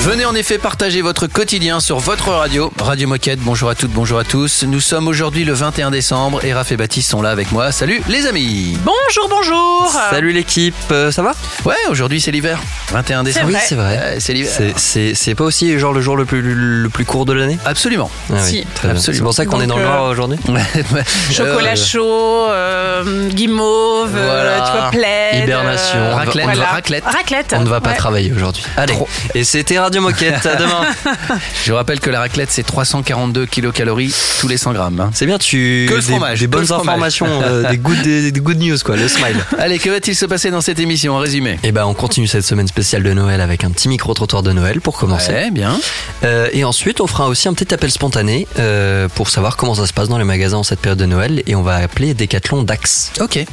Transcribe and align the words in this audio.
Venez 0.00 0.24
en 0.24 0.34
effet 0.34 0.58
partager 0.58 1.00
votre 1.00 1.28
quotidien 1.28 1.78
sur 1.78 1.98
votre 2.00 2.30
radio, 2.30 2.72
Radio 2.80 3.06
Moquette. 3.06 3.38
Bonjour 3.38 3.68
à 3.68 3.76
toutes, 3.76 3.92
bonjour 3.92 4.18
à 4.18 4.24
tous. 4.24 4.64
Nous 4.64 4.80
sommes 4.80 5.06
aujourd'hui 5.06 5.44
le 5.44 5.52
21 5.52 5.92
décembre 5.92 6.44
et 6.44 6.52
Raph 6.52 6.72
et 6.72 6.76
Baptiste 6.76 7.08
sont 7.10 7.22
là 7.22 7.30
avec 7.30 7.52
moi. 7.52 7.70
Salut 7.70 8.02
les 8.08 8.26
amis 8.26 8.76
Bonjour, 8.84 9.28
bonjour 9.30 9.92
Salut 10.10 10.32
l'équipe, 10.32 10.74
euh, 10.90 11.12
ça 11.12 11.22
va? 11.22 11.34
Ouais, 11.64 11.76
aujourd'hui 11.88 12.20
c'est 12.20 12.32
l'hiver. 12.32 12.58
21 12.90 13.22
décembre. 13.22 13.50
vrai. 13.50 13.60
c'est 13.64 13.74
vrai. 13.76 13.98
Euh, 14.02 14.16
c'est 14.18 14.32
l'hiver. 14.32 14.52
C'est- 14.76 15.34
pas 15.36 15.44
aussi 15.44 15.78
genre 15.78 15.92
le 15.92 16.00
jour 16.00 16.16
le 16.16 16.24
plus, 16.24 16.42
le 16.42 16.88
plus 16.88 17.04
court 17.04 17.24
de 17.24 17.32
l'année? 17.32 17.58
Absolument. 17.64 18.10
Ah 18.30 18.34
oui, 18.34 18.40
Si. 18.42 18.66
très 18.74 18.88
bien. 18.88 18.96
Absolument. 18.96 19.16
C'est 19.18 19.22
pour 19.22 19.34
ça 19.34 19.46
qu'on 19.46 19.60
est 19.60 19.66
dans 19.68 19.76
le 19.76 19.84
euh, 19.84 19.88
noir 19.88 20.04
aujourd'hui 20.10 20.38
Chocolat 21.30 21.72
Euh, 21.72 21.76
chaud, 21.76 22.46
euh, 22.50 23.28
guimauve, 23.28 24.10
euh, 24.16 24.26
Voilà. 24.26 24.66
tu 24.66 24.72
vois, 24.78 24.90
plaid. 24.90 25.44
Hibernation. 25.44 25.98
euh, 25.98 26.14
Raclette, 26.16 26.44
voilà. 26.44 26.64
raclette. 26.66 27.04
Raclette. 27.04 27.54
On 27.56 27.62
ne 27.62 27.68
va 27.68 27.80
pas 27.80 27.90
ouais. 27.90 27.96
travailler 27.96 28.32
aujourd'hui. 28.32 28.61
Allez, 28.76 28.94
Trop. 28.94 29.08
et 29.34 29.44
c'était 29.44 29.78
Radio 29.78 30.00
Moquette, 30.00 30.44
à 30.46 30.56
demain. 30.56 30.82
Je 31.64 31.72
rappelle 31.72 32.00
que 32.00 32.10
la 32.10 32.20
raclette 32.20 32.50
c'est 32.50 32.62
342 32.62 33.46
kilocalories 33.46 34.14
tous 34.40 34.48
les 34.48 34.56
100 34.56 34.72
grammes. 34.72 35.00
hein. 35.00 35.10
C'est 35.14 35.26
bien, 35.26 35.38
tu 35.38 35.86
Que 35.88 35.94
le 35.94 36.00
des, 36.00 36.06
fromage, 36.06 36.40
des 36.40 36.46
que 36.46 36.50
bonnes 36.50 36.72
informations, 36.72 37.26
euh, 37.42 37.68
des, 37.70 37.78
good, 37.78 38.00
des, 38.02 38.32
des 38.32 38.40
good 38.40 38.58
news 38.58 38.76
quoi, 38.84 38.96
le 38.96 39.08
smile. 39.08 39.36
Allez, 39.58 39.78
que 39.78 39.90
va-t-il 39.90 40.14
se 40.14 40.26
passer 40.26 40.50
dans 40.50 40.60
cette 40.60 40.78
émission 40.80 41.14
en 41.14 41.18
résumé? 41.18 41.58
Et 41.62 41.72
ben 41.72 41.84
on 41.86 41.94
continue 41.94 42.26
cette 42.26 42.44
semaine 42.44 42.68
spéciale 42.68 43.02
de 43.02 43.12
Noël 43.12 43.40
avec 43.40 43.64
un 43.64 43.70
petit 43.70 43.88
micro 43.88 44.12
trottoir 44.14 44.42
de 44.42 44.52
Noël 44.52 44.80
pour 44.80 44.96
commencer. 44.98 45.32
Ouais, 45.32 45.50
bien. 45.50 45.78
Euh, 46.24 46.48
et 46.52 46.64
ensuite, 46.64 47.00
on 47.00 47.06
fera 47.06 47.28
aussi 47.28 47.48
un 47.48 47.54
petit 47.54 47.72
appel 47.74 47.90
spontané 47.90 48.46
euh, 48.58 49.08
pour 49.14 49.30
savoir 49.30 49.56
comment 49.56 49.74
ça 49.74 49.86
se 49.86 49.92
passe 49.92 50.08
dans 50.08 50.18
les 50.18 50.24
magasins 50.24 50.58
en 50.58 50.62
cette 50.62 50.80
période 50.80 50.98
de 50.98 51.06
Noël. 51.06 51.42
Et 51.46 51.54
on 51.54 51.62
va 51.62 51.76
appeler 51.76 52.14
Decathlon 52.14 52.62
Dax. 52.62 53.12
Ok. 53.20 53.44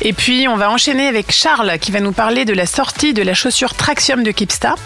Et 0.00 0.12
puis, 0.12 0.46
on 0.48 0.56
va 0.56 0.70
enchaîner 0.70 1.08
avec 1.08 1.32
Charles 1.32 1.78
qui 1.80 1.90
va 1.90 2.00
nous 2.00 2.12
parler 2.12 2.44
de 2.44 2.52
la 2.52 2.66
sortie 2.66 3.14
de 3.14 3.22
la 3.22 3.34
chaussure 3.34 3.74
Traxium 3.74 4.22
de 4.22 4.30
Kipsta. 4.30 4.76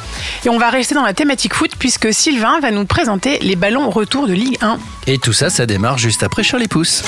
Et 0.44 0.48
on 0.48 0.58
va 0.58 0.70
rester 0.70 0.94
dans 0.94 1.02
la 1.02 1.12
thématique 1.12 1.54
foot 1.54 1.72
puisque 1.78 2.12
Sylvain 2.14 2.60
va 2.60 2.70
nous 2.70 2.86
présenter 2.86 3.38
les 3.40 3.56
ballons 3.56 3.90
retour 3.90 4.26
de 4.26 4.32
Ligue 4.32 4.58
1. 4.62 4.78
Et 5.06 5.18
tout 5.18 5.32
ça, 5.32 5.50
ça 5.50 5.66
démarre 5.66 5.98
juste 5.98 6.22
après 6.22 6.42
Charlie 6.42 6.68
Pousse. 6.68 7.02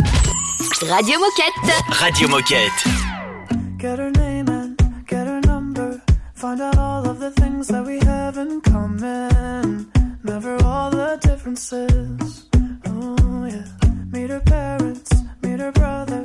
Radio 0.83 1.19
Moquette. 1.19 1.83
Radio 1.89 2.29
Moquette. 2.29 2.85
Get 3.79 3.99
her 3.99 4.11
name 4.11 4.49
and 4.49 4.77
get 5.09 5.27
her 5.27 5.41
number. 5.47 6.01
Find 6.35 6.61
out 6.61 6.77
all 6.77 7.09
of 7.09 7.21
the 7.21 7.31
things 7.41 7.69
that 7.69 7.85
we 7.85 7.99
have 8.07 8.37
in 8.39 8.61
common. 8.61 9.87
Never 10.25 10.57
all 10.65 10.91
the 10.91 11.19
differences. 11.21 12.49
Oh, 12.87 13.47
yeah. 13.47 13.65
Meet 14.13 14.31
her 14.31 14.41
parents, 14.41 15.11
meet 15.43 15.61
her 15.61 15.73
brother. 15.73 16.25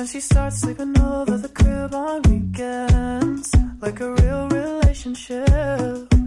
Then 0.00 0.06
she 0.06 0.20
starts 0.20 0.62
sleeping 0.62 0.98
over 0.98 1.36
the 1.36 1.50
crib 1.50 1.94
on 1.94 2.22
weekends. 2.22 3.54
Like 3.82 4.00
a 4.00 4.10
real 4.14 4.48
relationship. 4.48 6.19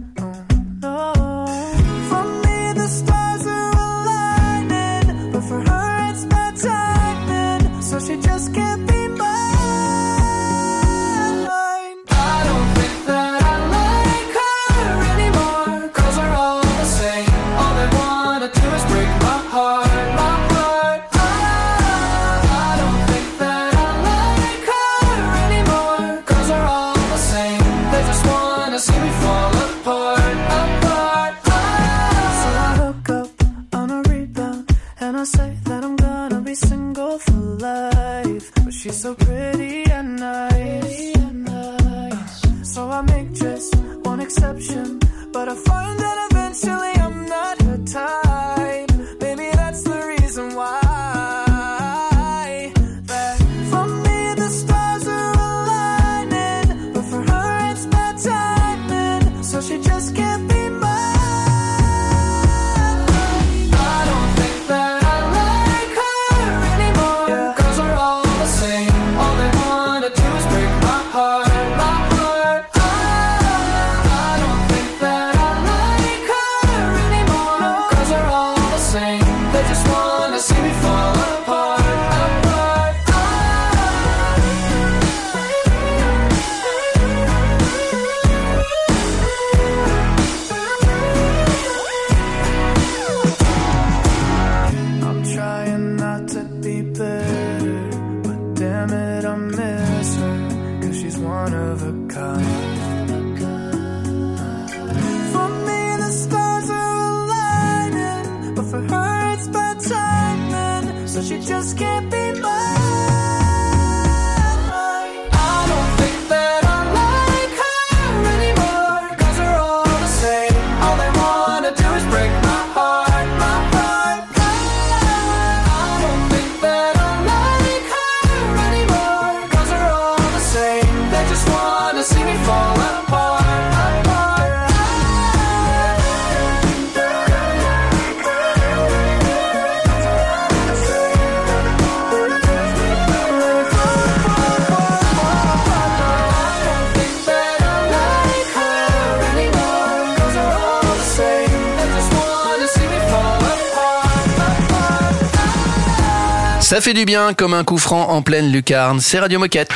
Ça 156.74 156.80
fait 156.80 156.92
du 156.92 157.04
bien 157.04 157.34
comme 157.34 157.54
un 157.54 157.62
coup 157.62 157.78
franc 157.78 158.08
en 158.08 158.20
pleine 158.20 158.50
lucarne. 158.50 159.00
C'est 159.00 159.20
Radio 159.20 159.38
Moquette. 159.38 159.70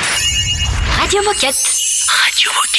Radio 0.99 1.23
Moquette. 1.23 1.55
Radio 2.09 2.51
Moquette. 2.57 2.78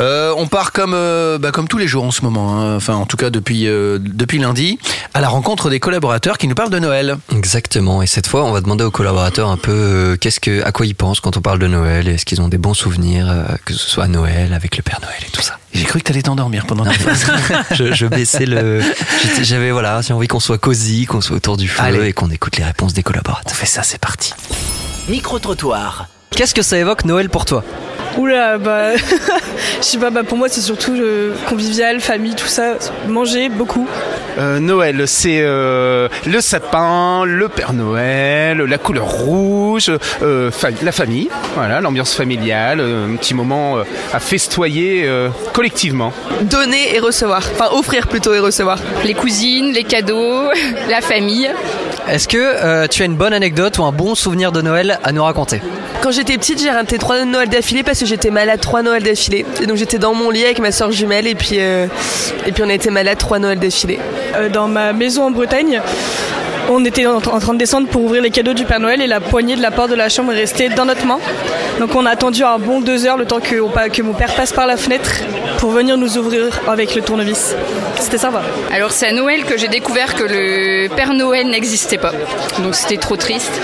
Euh, 0.00 0.32
on 0.36 0.46
part 0.46 0.72
comme, 0.72 0.92
euh, 0.94 1.38
bah, 1.38 1.50
comme 1.50 1.66
tous 1.66 1.78
les 1.78 1.88
jours 1.88 2.04
en 2.04 2.10
ce 2.12 2.22
moment, 2.22 2.56
hein. 2.60 2.76
enfin 2.76 2.94
en 2.94 3.04
tout 3.06 3.16
cas 3.16 3.30
depuis, 3.30 3.66
euh, 3.66 3.98
depuis 4.00 4.38
lundi, 4.38 4.78
à 5.12 5.20
la 5.20 5.28
rencontre 5.28 5.70
des 5.70 5.80
collaborateurs 5.80 6.38
qui 6.38 6.46
nous 6.46 6.54
parlent 6.54 6.70
de 6.70 6.78
Noël. 6.78 7.16
Exactement. 7.34 8.00
Et 8.02 8.06
cette 8.06 8.26
fois, 8.28 8.44
on 8.44 8.52
va 8.52 8.60
demander 8.60 8.84
aux 8.84 8.90
collaborateurs 8.92 9.48
un 9.50 9.56
peu 9.56 9.72
euh, 9.72 10.16
qu'est-ce 10.16 10.38
que, 10.40 10.62
à 10.64 10.70
quoi 10.72 10.86
ils 10.86 10.94
pensent 10.94 11.20
quand 11.20 11.36
on 11.36 11.40
parle 11.40 11.58
de 11.58 11.66
Noël. 11.66 12.06
Est-ce 12.08 12.24
qu'ils 12.24 12.40
ont 12.40 12.48
des 12.48 12.58
bons 12.58 12.74
souvenirs, 12.74 13.26
euh, 13.28 13.44
que 13.64 13.74
ce 13.74 13.88
soit 13.90 14.04
à 14.04 14.08
Noël 14.08 14.52
avec 14.54 14.76
le 14.76 14.82
Père 14.82 15.00
Noël 15.02 15.18
et 15.26 15.30
tout 15.30 15.42
ça? 15.42 15.58
J'ai 15.74 15.84
cru 15.84 15.98
que 15.98 16.04
t'allais 16.04 16.22
t'endormir 16.22 16.64
pendant 16.66 16.84
la 16.84 16.92
phrase. 16.92 17.26
je, 17.72 17.92
je 17.92 18.06
baissais 18.06 18.46
le. 18.46 18.80
J'avais 19.42 19.70
voilà, 19.70 20.00
j'ai 20.00 20.12
envie 20.14 20.28
qu'on 20.28 20.40
soit 20.40 20.58
cosy, 20.58 21.06
qu'on 21.06 21.20
soit 21.20 21.36
autour 21.36 21.56
du 21.56 21.68
feu 21.68 21.82
Allez. 21.82 22.08
et 22.08 22.12
qu'on 22.12 22.30
écoute 22.30 22.56
les 22.56 22.64
réponses 22.64 22.92
des 22.94 23.00
On 23.00 23.10
collaborateurs. 23.10 23.54
fait 23.56 23.66
ça, 23.66 23.82
c'est 23.82 23.98
parti. 24.00 24.32
Micro-trottoir. 25.08 26.06
Qu'est-ce 26.30 26.54
que 26.54 26.62
ça 26.62 26.78
évoque 26.78 27.04
Noël 27.04 27.28
pour 27.30 27.44
toi 27.44 27.64
Oula, 28.16 28.58
bah, 28.58 28.96
je 29.80 29.84
sais 29.84 29.98
pas, 29.98 30.10
bah, 30.10 30.22
pour 30.24 30.38
moi 30.38 30.48
c'est 30.48 30.60
surtout 30.60 30.94
euh, 30.94 31.34
convivial, 31.48 32.00
famille, 32.00 32.34
tout 32.34 32.48
ça, 32.48 32.74
manger 33.06 33.48
beaucoup. 33.48 33.86
Euh, 34.38 34.58
Noël, 34.58 35.06
c'est 35.06 35.40
euh, 35.42 36.08
le 36.26 36.40
sapin, 36.40 37.24
le 37.24 37.48
Père 37.48 37.72
Noël, 37.74 38.58
la 38.58 38.78
couleur 38.78 39.04
rouge, 39.06 39.90
euh, 40.22 40.50
fa- 40.50 40.70
la 40.82 40.90
famille, 40.90 41.28
voilà, 41.54 41.80
l'ambiance 41.80 42.12
familiale, 42.14 42.80
un 42.80 43.14
petit 43.16 43.34
moment 43.34 43.78
euh, 43.78 43.82
à 44.12 44.18
festoyer 44.18 45.04
euh, 45.06 45.28
collectivement. 45.52 46.12
Donner 46.42 46.96
et 46.96 46.98
recevoir, 47.00 47.42
enfin 47.52 47.68
offrir 47.76 48.08
plutôt 48.08 48.34
et 48.34 48.40
recevoir. 48.40 48.78
Les 49.04 49.14
cousines, 49.14 49.72
les 49.72 49.84
cadeaux, 49.84 50.48
la 50.90 51.00
famille. 51.02 51.50
Est-ce 52.08 52.26
que 52.26 52.38
euh, 52.38 52.86
tu 52.88 53.02
as 53.02 53.04
une 53.04 53.16
bonne 53.16 53.34
anecdote 53.34 53.78
ou 53.78 53.84
un 53.84 53.92
bon 53.92 54.14
souvenir 54.14 54.50
de 54.50 54.62
Noël 54.62 54.98
à 55.04 55.12
nous 55.12 55.22
raconter? 55.22 55.60
Quand 56.00 56.10
j'étais 56.18 56.36
petite, 56.36 56.60
j'ai 56.60 56.70
raté 56.70 56.98
trois 56.98 57.24
Noëls 57.24 57.48
d'affilée 57.48 57.84
parce 57.84 58.00
que 58.00 58.06
j'étais 58.06 58.30
malade 58.30 58.60
trois 58.60 58.82
Noëls 58.82 59.04
d'affilée. 59.04 59.46
Et 59.62 59.66
donc 59.66 59.76
j'étais 59.76 59.98
dans 59.98 60.14
mon 60.14 60.30
lit 60.30 60.44
avec 60.44 60.58
ma 60.58 60.72
soeur 60.72 60.90
jumelle 60.90 61.28
et 61.28 61.36
puis, 61.36 61.60
euh, 61.60 61.86
on 62.60 62.68
a 62.68 62.72
été 62.74 62.90
malade 62.90 63.18
trois 63.18 63.38
Noëls 63.38 63.60
d'affilée. 63.60 64.00
Euh, 64.34 64.48
dans 64.48 64.66
ma 64.66 64.92
maison 64.92 65.26
en 65.26 65.30
Bretagne, 65.30 65.80
on 66.68 66.84
était 66.84 67.06
en, 67.06 67.20
train 67.20 67.54
de 67.54 67.58
descendre 67.58 67.88
pour 67.88 68.02
ouvrir 68.02 68.22
les 68.22 68.30
cadeaux 68.30 68.52
du 68.52 68.64
Père 68.64 68.80
Noël 68.80 69.00
et 69.00 69.06
la 69.06 69.20
poignée 69.20 69.56
de 69.56 69.62
la 69.62 69.70
porte 69.70 69.90
de 69.90 69.94
la 69.94 70.08
chambre 70.08 70.32
est 70.32 70.36
restée 70.36 70.68
dans 70.68 70.84
notre 70.84 71.06
main. 71.06 71.18
Donc 71.78 71.94
on 71.94 72.04
a 72.06 72.10
attendu 72.10 72.42
un 72.44 72.58
bon 72.58 72.80
deux 72.80 73.06
heures 73.06 73.16
le 73.16 73.24
temps 73.24 73.40
que, 73.40 74.02
mon 74.02 74.12
père 74.12 74.34
passe 74.34 74.52
par 74.52 74.66
la 74.66 74.76
fenêtre 74.76 75.10
pour 75.58 75.70
venir 75.70 75.96
nous 75.96 76.18
ouvrir 76.18 76.60
avec 76.68 76.94
le 76.94 77.02
tournevis. 77.02 77.54
C'était 77.98 78.18
sympa. 78.18 78.42
Alors 78.72 78.90
c'est 78.90 79.06
à 79.06 79.12
Noël 79.12 79.44
que 79.44 79.56
j'ai 79.56 79.68
découvert 79.68 80.14
que 80.14 80.24
le 80.24 80.88
Père 80.94 81.14
Noël 81.14 81.48
n'existait 81.48 81.98
pas. 81.98 82.12
Donc 82.62 82.74
c'était 82.74 82.96
trop 82.96 83.16
triste. 83.16 83.60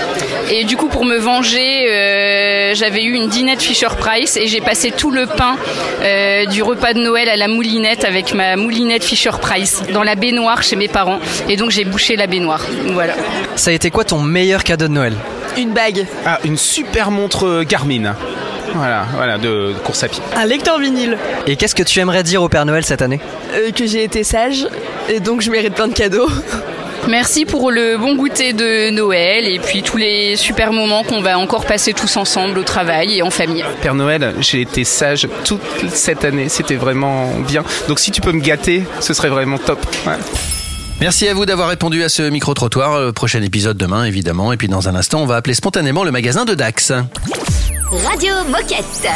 Et 0.51 0.63
du 0.63 0.77
coup 0.77 0.87
pour 0.87 1.05
me 1.05 1.17
venger, 1.17 1.89
euh, 1.89 2.73
j'avais 2.73 3.03
eu 3.03 3.13
une 3.13 3.27
dînette 3.27 3.61
Fisher 3.61 3.87
Price 3.97 4.37
et 4.37 4.47
j'ai 4.47 4.61
passé 4.61 4.91
tout 4.91 5.11
le 5.11 5.25
pain 5.25 5.57
euh, 6.01 6.45
du 6.45 6.63
repas 6.63 6.93
de 6.93 6.99
Noël 6.99 7.29
à 7.29 7.35
la 7.35 7.47
moulinette 7.47 8.05
avec 8.05 8.33
ma 8.33 8.55
moulinette 8.55 9.03
Fisher 9.03 9.31
Price 9.41 9.83
dans 9.93 10.03
la 10.03 10.15
baignoire 10.15 10.63
chez 10.63 10.75
mes 10.75 10.87
parents. 10.87 11.19
Et 11.49 11.55
donc 11.55 11.71
j'ai 11.71 11.85
bouché 11.85 12.15
la 12.15 12.27
baignoire. 12.27 12.65
Voilà. 12.95 13.13
Ça 13.55 13.69
a 13.69 13.73
été 13.73 13.91
quoi 13.91 14.03
ton 14.03 14.21
meilleur 14.21 14.63
cadeau 14.63 14.87
de 14.87 14.93
Noël 14.93 15.13
Une 15.57 15.71
bague, 15.73 16.05
Ah, 16.25 16.39
une 16.43 16.57
super 16.57 17.11
montre 17.11 17.45
euh, 17.45 17.63
Garmin. 17.63 18.15
Voilà, 18.73 19.05
voilà, 19.15 19.37
de, 19.37 19.73
de 19.73 19.73
course 19.83 20.03
à 20.03 20.07
pied. 20.09 20.21
un 20.35 20.45
lecteur 20.45 20.79
vinyle, 20.79 21.17
Et 21.47 21.55
qu'est-ce 21.55 21.75
que 21.75 21.83
tu 21.83 21.99
aimerais 21.99 22.23
dire 22.23 22.41
au 22.41 22.49
Père 22.49 22.65
Noël 22.65 22.83
cette 22.83 23.01
année 23.01 23.19
euh, 23.53 23.71
que 23.71 23.85
j'ai 23.85 24.03
été 24.03 24.23
sage 24.23 24.67
et 25.07 25.19
donc 25.19 25.41
je 25.41 25.51
mérite 25.51 25.75
plein 25.75 25.87
de 25.87 25.93
cadeaux. 25.93 26.27
Merci 27.07 27.45
pour 27.45 27.69
le 27.71 27.97
bon 27.97 28.15
goûter 28.15 28.51
de 28.53 28.89
Noël 28.89 29.45
et 29.47 29.59
puis 29.59 29.83
tous 29.83 29.95
les 29.97 30.35
super 30.35 30.71
moments 30.73 31.03
qu'on 31.03 31.21
va 31.21 31.37
encore 31.37 31.65
passer 31.65 31.93
tous 31.93 32.17
ensemble 32.17 32.57
au 32.57 32.63
travail 32.63 33.17
et 33.17 33.21
en 33.21 33.29
famille. 33.29 33.63
Père 33.81 33.93
Noël, 33.93 34.33
j'ai 34.39 34.61
été 34.61 34.83
sage 34.83 35.27
toute 35.45 35.61
cette 35.93 36.25
année, 36.25 36.49
c'était 36.49 36.75
vraiment 36.75 37.29
bien. 37.47 37.63
Donc 37.87 37.99
si 37.99 38.09
tu 38.11 38.21
peux 38.21 38.31
me 38.31 38.41
gâter, 38.41 38.83
ce 39.01 39.13
serait 39.13 39.29
vraiment 39.29 39.59
top. 39.59 39.79
Ouais. 40.07 40.13
Merci 41.05 41.27
à 41.27 41.35
vous 41.35 41.45
d'avoir 41.45 41.69
répondu 41.69 42.01
à 42.01 42.09
ce 42.09 42.23
micro-trottoir. 42.23 42.93
Euh, 42.93 43.11
Prochain 43.11 43.43
épisode 43.43 43.77
demain, 43.77 44.05
évidemment. 44.05 44.51
Et 44.51 44.57
puis 44.57 44.67
dans 44.67 44.89
un 44.89 44.95
instant, 44.95 45.21
on 45.21 45.27
va 45.27 45.35
appeler 45.35 45.53
spontanément 45.53 46.03
le 46.03 46.09
magasin 46.09 46.45
de 46.45 46.55
Dax. 46.55 46.91
Radio 47.91 48.33
Moquette. 48.49 49.07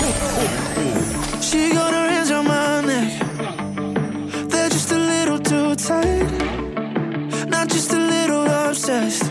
She 1.42 1.74
got 1.74 1.92
her 1.92 2.08
hands 2.08 2.30
on 2.30 2.44
my 2.44 2.86
neck. 2.86 3.12
They're 4.50 4.70
just 4.70 4.92
a 4.92 5.00
little 5.00 5.40
too 5.40 5.74
tight. 5.78 6.30
Not 7.50 7.70
just 7.70 7.92
a 7.92 7.98
little 7.98 8.46
obsessed. 8.68 9.24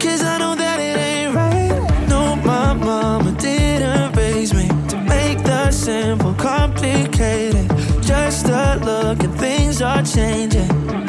Cause 0.00 0.24
I 0.24 0.38
know 0.40 0.56
that 0.56 0.80
it 0.80 0.98
ain't 0.98 1.36
right. 1.36 2.08
No, 2.08 2.34
my 2.34 2.72
mama 2.72 3.30
didn't 3.38 4.16
raise 4.16 4.52
me 4.52 4.66
to 4.88 4.96
make 4.96 5.44
the 5.44 5.70
simple 5.70 6.34
complicated. 6.34 7.70
Just 8.02 8.48
a 8.48 8.80
look 8.84 9.22
and 9.22 9.38
things 9.38 9.80
are 9.80 10.02
changing. 10.02 11.07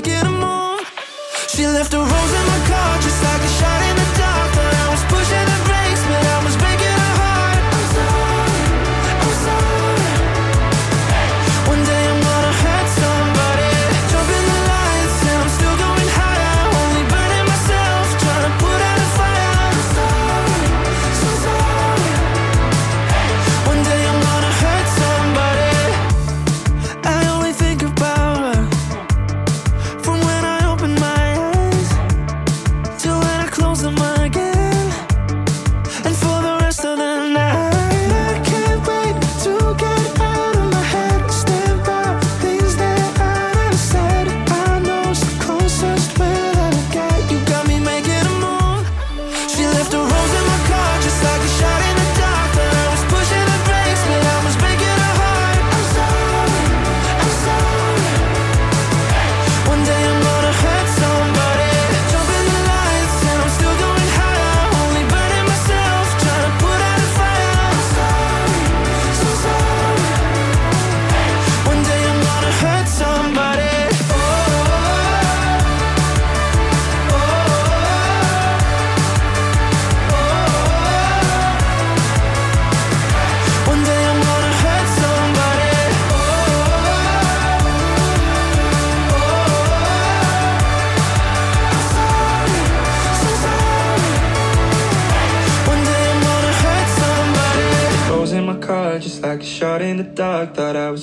Making 0.00 0.14
a 0.14 0.30
move. 0.30 0.80
She 1.48 1.66
left 1.66 1.92
a 1.92 1.98
rose 1.98 2.32
in 2.38 2.46
my 2.46 2.60
car 2.68 2.96
just 3.02 3.22
like 3.22 3.42
a 3.42 3.59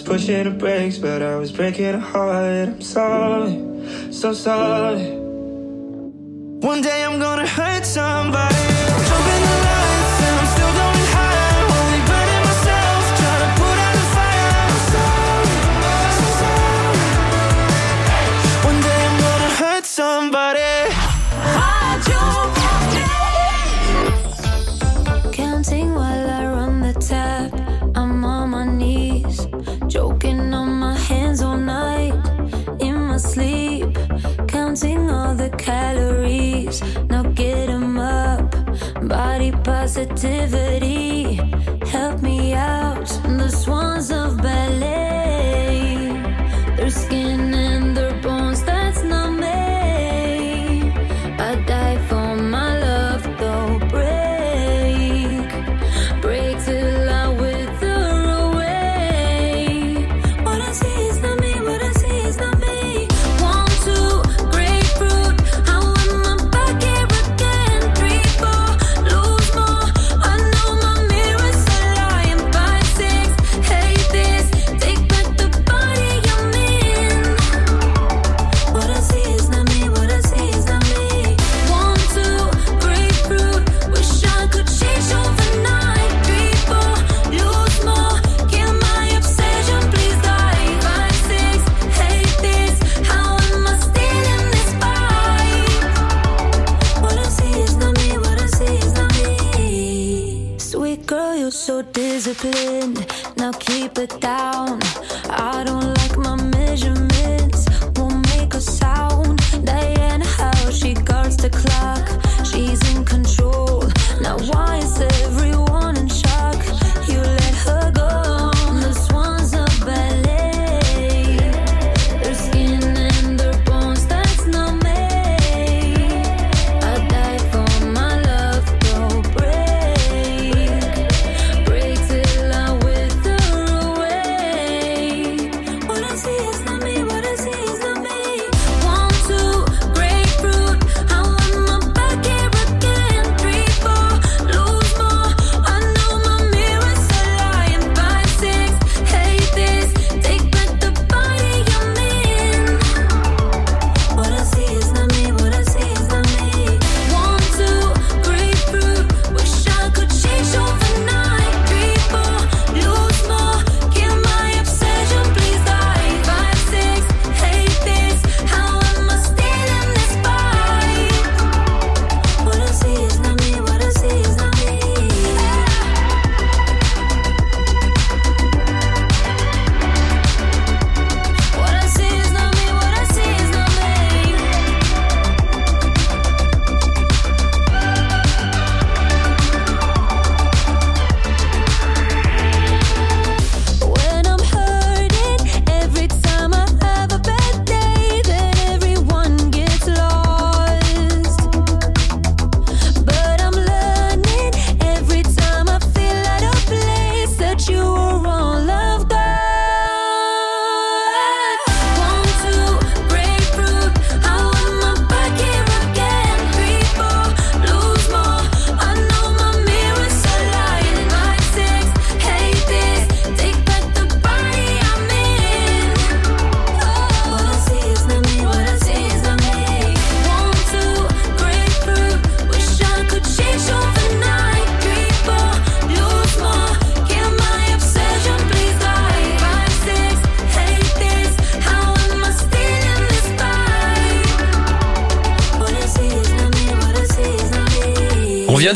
pushing 0.08 0.46
the 0.46 0.52
brakes, 0.52 0.98
but 0.98 1.22
I 1.22 1.36
was 1.36 1.52
breaking 1.52 1.84
her 1.84 2.00
heart. 2.00 2.70
I'm 2.70 2.82
sorry, 2.82 4.14
so 4.14 4.32
sorry. 4.32 5.17
captivity. 40.18 40.87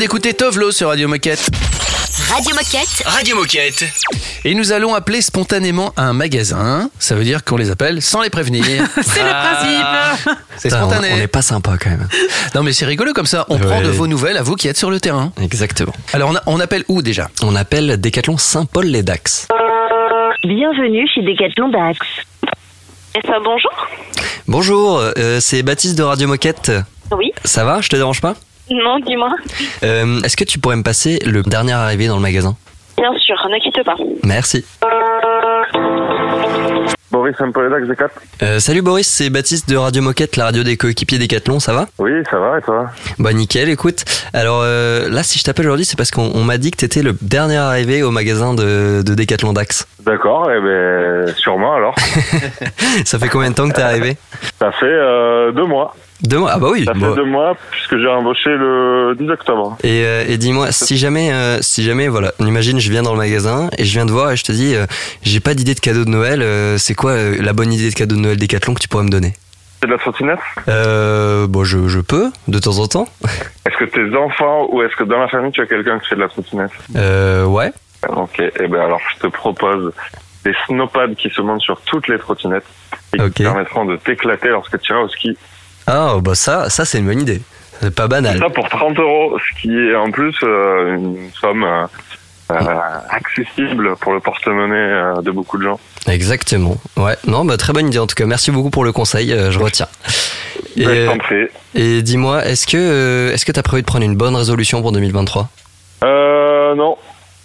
D'écouter 0.02 0.34
Tovlo 0.34 0.72
sur 0.72 0.88
Radio 0.88 1.06
Moquette. 1.06 1.48
Radio 2.28 2.52
Moquette. 2.56 3.02
Radio 3.06 3.36
Moquette. 3.36 3.84
Et 4.44 4.52
nous 4.56 4.72
allons 4.72 4.96
appeler 4.96 5.22
spontanément 5.22 5.92
un 5.96 6.12
magasin. 6.12 6.90
Ça 6.98 7.14
veut 7.14 7.22
dire 7.22 7.44
qu'on 7.44 7.56
les 7.56 7.70
appelle 7.70 8.02
sans 8.02 8.20
les 8.20 8.28
prévenir. 8.28 8.64
C'est 9.00 9.22
le 9.22 9.30
principe. 9.30 10.36
C'est 10.56 10.70
spontané. 10.70 11.08
On 11.12 11.16
n'est 11.18 11.28
pas 11.28 11.42
sympa 11.42 11.76
quand 11.80 11.90
même. 11.90 12.08
Non 12.56 12.64
mais 12.64 12.72
c'est 12.72 12.84
rigolo 12.84 13.12
comme 13.12 13.26
ça. 13.26 13.46
On 13.48 13.54
Ouais. 13.60 13.64
prend 13.64 13.80
de 13.80 13.90
vos 13.90 14.08
nouvelles 14.08 14.36
à 14.38 14.42
vous 14.42 14.56
qui 14.56 14.66
êtes 14.66 14.76
sur 14.76 14.90
le 14.90 14.98
terrain. 14.98 15.32
Exactement. 15.40 15.92
Alors 16.12 16.30
on, 16.30 16.34
a- 16.36 16.42
on 16.46 16.58
appelle 16.58 16.82
où 16.88 17.00
déjà? 17.00 17.28
On 17.42 17.54
appelle 17.54 18.00
Décathlon 18.00 18.38
Saint-Paul-les-Dax. 18.38 19.46
Bienvenue 20.42 21.06
chez 21.14 21.22
Decathlon 21.22 21.68
Dax. 21.68 21.98
Et 23.14 23.20
ça, 23.24 23.34
bonjour 23.44 23.88
Bonjour, 24.48 24.98
euh, 25.16 25.38
c'est 25.40 25.62
Baptiste 25.62 25.96
de 25.96 26.02
Radio 26.02 26.26
Moquette. 26.26 26.72
Oui. 27.12 27.30
Ça 27.44 27.64
va? 27.64 27.80
Je 27.80 27.88
te 27.88 27.94
dérange 27.94 28.20
pas? 28.20 28.34
Non, 28.70 28.98
dis-moi. 29.00 29.30
Euh, 29.82 30.20
Est-ce 30.22 30.36
que 30.36 30.44
tu 30.44 30.58
pourrais 30.58 30.76
me 30.76 30.82
passer 30.82 31.18
le 31.26 31.42
dernier 31.42 31.72
arrivé 31.72 32.06
dans 32.06 32.16
le 32.16 32.22
magasin? 32.22 32.56
Bien 32.96 33.10
sûr, 33.18 33.36
ne 33.50 33.58
quitte 33.62 33.84
pas. 33.84 33.96
Merci. 34.22 34.64
Boris 37.10 37.36
Saint-Paul-Dax 37.36 37.86
des 37.88 37.96
4 37.96 38.10
Euh, 38.42 38.58
salut 38.58 38.80
Boris, 38.80 39.06
c'est 39.06 39.28
Baptiste 39.28 39.68
de 39.68 39.76
Radio 39.76 40.00
Moquette, 40.00 40.36
la 40.36 40.44
radio 40.46 40.62
des 40.62 40.78
coéquipiers 40.78 41.18
Décathlon, 41.18 41.60
ça 41.60 41.74
va? 41.74 41.86
Oui, 41.98 42.10
ça 42.30 42.38
va 42.38 42.58
et 42.58 42.62
toi? 42.62 42.90
Bah 43.18 43.34
nickel, 43.34 43.68
écoute. 43.68 44.04
Alors 44.32 44.60
euh, 44.62 45.10
là, 45.10 45.22
si 45.22 45.38
je 45.38 45.44
t'appelle 45.44 45.66
aujourd'hui, 45.66 45.84
c'est 45.84 45.96
parce 45.98 46.10
qu'on 46.10 46.30
on 46.34 46.42
m'a 46.42 46.56
dit 46.56 46.70
que 46.70 46.78
t'étais 46.78 47.02
le 47.02 47.14
dernier 47.20 47.58
arrivé 47.58 48.02
au 48.02 48.10
magasin 48.10 48.54
de, 48.54 49.02
de 49.04 49.14
Décathlon 49.14 49.52
Dax. 49.52 49.86
D'accord, 50.04 50.50
et 50.50 50.60
ben 50.60 51.26
sûrement 51.36 51.74
alors. 51.74 51.94
Ça 53.04 53.18
fait 53.18 53.28
combien 53.28 53.50
de 53.50 53.54
temps 53.54 53.68
que 53.68 53.74
t'es 53.74 53.82
arrivé 53.82 54.16
Ça 54.58 54.72
fait 54.72 54.86
euh, 54.86 55.52
deux 55.52 55.64
mois. 55.64 55.94
Deux 56.22 56.38
mois 56.38 56.50
Ah 56.54 56.58
bah 56.58 56.68
oui. 56.72 56.84
Ça 56.84 56.92
fait 56.94 57.14
deux 57.14 57.24
mois 57.24 57.56
puisque 57.70 57.98
j'ai 57.98 58.08
embauché 58.08 58.50
le 58.50 59.14
10 59.18 59.28
octobre. 59.30 59.76
Et, 59.82 60.04
euh, 60.04 60.24
et 60.28 60.36
dis-moi, 60.38 60.70
si 60.72 60.96
jamais, 60.96 61.32
euh, 61.32 61.58
si 61.62 61.82
jamais, 61.82 62.08
voilà, 62.08 62.32
on 62.40 62.46
imagine, 62.46 62.78
je 62.80 62.90
viens 62.90 63.02
dans 63.02 63.12
le 63.12 63.18
magasin 63.18 63.68
et 63.78 63.84
je 63.84 63.92
viens 63.92 64.06
te 64.06 64.12
voir 64.12 64.30
et 64.32 64.36
je 64.36 64.44
te 64.44 64.52
dis, 64.52 64.74
euh, 64.74 64.86
j'ai 65.22 65.40
pas 65.40 65.54
d'idée 65.54 65.74
de 65.74 65.80
cadeau 65.80 66.04
de 66.04 66.10
Noël. 66.10 66.44
c'est 66.78 66.94
quoi 66.94 67.14
la 67.40 67.52
bonne 67.52 67.72
idée 67.72 67.88
de 67.90 67.94
cadeau 67.94 68.16
de 68.16 68.20
Noël 68.20 68.36
Décathlon 68.36 68.74
que 68.74 68.80
tu 68.80 68.88
pourrais 68.88 69.04
me 69.04 69.10
donner? 69.10 69.34
C'est 69.80 69.88
de 69.88 69.92
la 69.92 69.98
trottinette? 69.98 70.38
Euh, 70.68 71.46
Bon, 71.48 71.64
je, 71.64 71.88
je 71.88 71.98
peux, 72.00 72.30
de 72.46 72.58
temps 72.60 72.78
en 72.78 72.86
temps. 72.86 73.08
Est-ce 73.66 73.76
que 73.78 73.84
tes 73.84 74.16
enfants 74.16 74.68
ou 74.70 74.80
est-ce 74.82 74.94
que 74.96 75.02
dans 75.04 75.18
la 75.18 75.26
famille 75.28 75.50
tu 75.50 75.60
as 75.60 75.66
quelqu'un 75.66 75.98
qui 75.98 76.08
fait 76.08 76.14
de 76.14 76.20
la 76.20 76.28
trottinette? 76.28 76.70
Euh, 76.94 77.44
ouais. 77.46 77.72
Ok, 78.08 78.40
et 78.40 78.68
ben 78.68 78.80
alors 78.80 79.00
je 79.14 79.20
te 79.20 79.26
propose 79.28 79.92
des 80.44 80.54
snowpads 80.66 81.14
qui 81.16 81.30
se 81.30 81.40
montent 81.40 81.62
sur 81.62 81.80
toutes 81.82 82.08
les 82.08 82.18
trottinettes 82.18 82.66
et 83.14 83.18
qui 83.18 83.30
te 83.30 83.42
permettront 83.42 83.84
de 83.84 83.96
t'éclater 83.96 84.48
lorsque 84.48 84.80
tu 84.80 84.92
iras 84.92 85.02
au 85.02 85.08
ski. 85.08 85.36
Ah, 85.86 86.16
bah 86.20 86.34
ça, 86.34 86.68
ça 86.68 86.84
c'est 86.84 86.98
une 86.98 87.06
bonne 87.06 87.20
idée. 87.20 87.40
C'est 87.80 87.94
pas 87.94 88.08
banal. 88.08 88.38
Ça 88.38 88.50
pour 88.50 88.68
30 88.68 88.98
euros, 88.98 89.38
ce 89.38 89.60
qui 89.60 89.76
est 89.76 89.94
en 89.94 90.10
plus 90.10 90.34
euh, 90.42 90.94
une 90.96 91.30
somme 91.40 91.64
euh, 91.64 91.86
euh, 92.52 92.78
accessible 93.10 93.96
pour 93.96 94.12
le 94.12 94.20
porte-monnaie 94.20 95.22
de 95.22 95.30
beaucoup 95.30 95.58
de 95.58 95.64
gens. 95.64 95.80
Exactement. 96.08 96.76
Ouais. 96.96 97.16
Non, 97.26 97.44
bah 97.44 97.56
très 97.56 97.72
bonne 97.72 97.86
idée 97.86 97.98
en 97.98 98.06
tout 98.06 98.14
cas. 98.14 98.26
Merci 98.26 98.50
beaucoup 98.50 98.70
pour 98.70 98.84
le 98.84 98.92
conseil. 98.92 99.30
je 99.30 99.58
retiens. 99.58 99.88
Et, 100.76 100.84
je 101.74 102.00
dis-moi, 102.00 102.44
est-ce 102.44 102.66
que 102.66 103.30
est-ce 103.32 103.44
que 103.44 103.52
t'as 103.52 103.62
prévu 103.62 103.82
de 103.82 103.86
prendre 103.86 104.04
une 104.04 104.16
bonne 104.16 104.36
résolution 104.36 104.80
pour 104.82 104.92
2023 104.92 105.48
Euh, 106.04 106.74
non. 106.74 106.96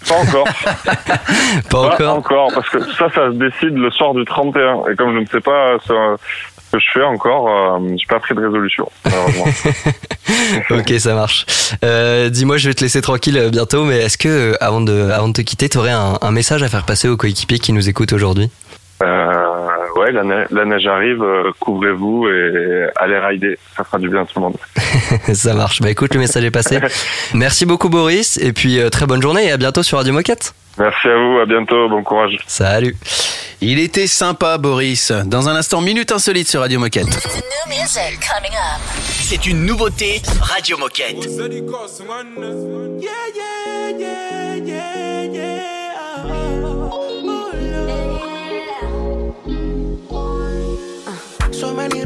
Pas 0.08 0.16
encore. 0.16 0.48
Pas 1.70 1.80
encore 1.80 2.16
encore, 2.16 2.52
parce 2.54 2.70
que 2.70 2.80
ça, 2.94 3.10
ça 3.10 3.28
se 3.28 3.36
décide 3.36 3.78
le 3.78 3.92
soir 3.92 4.14
du 4.14 4.26
31. 4.26 4.90
Et 4.92 4.96
comme 4.96 5.14
je 5.14 5.20
ne 5.20 5.26
sais 5.26 5.42
pas 5.42 5.78
ce 5.86 6.16
que 6.72 6.80
je 6.80 6.86
fais 6.94 7.04
encore, 7.04 7.50
euh, 7.50 7.80
j'ai 7.98 8.06
pas 8.08 8.20
pris 8.20 8.36
de 8.36 8.42
résolution, 8.42 8.90
malheureusement. 9.06 9.46
Ok, 10.70 10.92
ça 11.00 11.14
marche. 11.14 11.46
Euh, 11.86 12.30
dis-moi, 12.30 12.58
je 12.58 12.68
vais 12.68 12.74
te 12.74 12.84
laisser 12.84 13.02
tranquille 13.02 13.38
euh, 13.38 13.50
bientôt, 13.50 13.86
mais 13.86 14.00
est-ce 14.00 14.18
que 14.18 14.28
euh, 14.28 14.54
avant 14.60 14.82
de 14.82 15.10
avant 15.10 15.30
de 15.30 15.34
te 15.34 15.42
quitter, 15.42 15.70
t'aurais 15.70 15.92
un, 15.92 16.18
un 16.22 16.32
message 16.32 16.64
à 16.64 16.68
faire 16.68 16.86
passer 16.86 17.08
aux 17.08 17.16
coéquipiers 17.16 17.60
qui 17.60 17.72
nous 17.72 17.88
écoutent 17.88 18.12
aujourd'hui? 18.12 18.50
Euh, 19.04 19.66
ouais, 19.98 20.12
la, 20.12 20.66
neige, 20.66 20.88
arrive, 20.88 21.24
euh, 21.24 21.51
couvrez-vous 21.60 22.27
et 22.27 22.88
allez 22.96 23.18
rider. 23.20 23.58
Ça 23.75 23.84
fera 23.84 24.00
du 24.00 24.10
bien 24.10 24.22
à 24.22 24.25
tout 24.25 24.39
le 24.39 24.42
monde. 24.42 24.58
ça 25.34 25.54
marche. 25.54 25.82
Bah 25.82 25.89
écoute, 25.89 26.13
le 26.13 26.20
message 26.20 26.44
est 26.44 26.51
passé. 26.51 26.80
Merci 27.34 27.66
beaucoup, 27.66 27.89
Boris. 27.89 28.38
Et 28.38 28.54
puis, 28.54 28.80
euh, 28.80 28.89
très 28.89 29.06
bonne 29.06 29.22
journée 29.22 29.46
et 29.46 29.51
à 29.51 29.58
bientôt 29.58 29.84
sur 29.84 29.98
Radio 29.98 30.13
Moquette. 30.13 30.54
Merci 30.77 31.08
à 31.08 31.18
vous, 31.18 31.39
à 31.39 31.46
bientôt, 31.46 31.89
bon 31.89 32.04
courage. 32.04 32.38
Salut. 32.46 32.96
Il 33.62 33.80
était 33.80 34.06
sympa, 34.06 34.60
Boris. 34.60 35.12
Dans 35.25 35.50
un 35.50 35.56
instant, 35.56 35.82
minute 35.82 36.12
insolite 36.12 36.48
sur 36.48 36.62
Radio 36.62 36.80
Moquette. 36.80 37.08
C'est 39.22 39.48
une 39.48 39.66
nouveauté, 39.66 40.22
Radio 40.39 40.77
Moquette. 40.77 41.27
So 51.58 51.74
many 51.74 51.97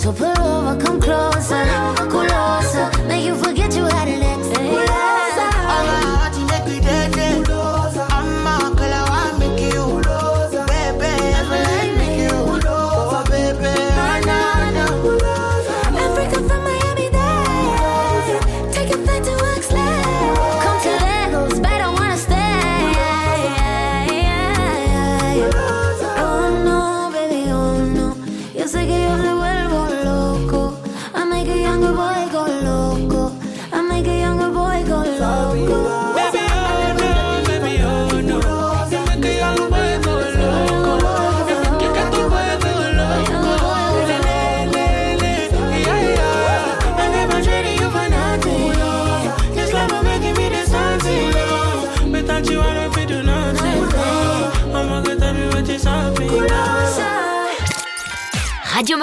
So 0.00 0.14
pull 0.14 0.28
over, 0.40 0.80
come 0.80 0.98
closer. 0.98 1.99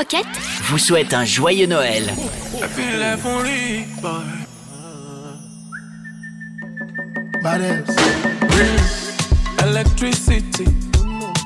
Rocket 0.10 0.26
vous 0.64 0.78
souhaite 0.78 1.14
un 1.14 1.26
joyeux 1.26 1.68
Noël. 1.68 2.04
Electricity, 9.60 10.66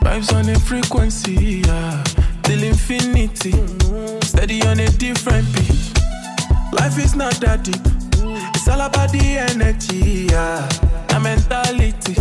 vibes 0.04 0.32
on 0.34 0.47
a 0.47 0.60
frequency, 0.60 1.63
yeah. 1.65 2.04
till 2.43 2.63
infinity, 2.63 3.54
steady 4.21 4.62
on 4.63 4.80
a 4.80 4.89
different 4.89 5.45
beat. 5.54 5.74
Life 6.80 6.97
is 7.04 7.15
not 7.15 7.34
that 7.41 7.63
deep, 7.63 7.82
it's 8.56 8.67
all 8.67 8.82
about 8.82 9.12
the 9.12 9.38
energy, 9.38 10.28
yeah. 10.30 10.67
My 11.12 11.19
mentality, 11.19 12.15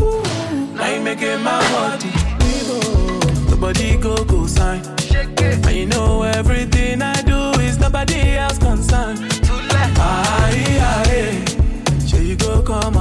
now 0.75 0.89
you 0.89 1.03
making 1.03 1.43
my 1.43 1.61
body, 1.73 2.11
the 3.51 3.57
body 3.61 3.97
go 3.99 4.25
go 4.25 4.47
sign. 4.47 5.00
I 5.53 5.85
know 5.85 6.23
everything 6.23 7.03
I 7.03 7.21
do 7.23 7.61
is 7.61 7.79
nobody 7.79 8.37
else 8.37 8.59
concerned. 8.59 9.19
Aye, 9.99 10.79
aye. 10.81 11.45
Sure 12.07 12.21
you 12.21 12.37
go 12.37 12.63
come 12.63 12.97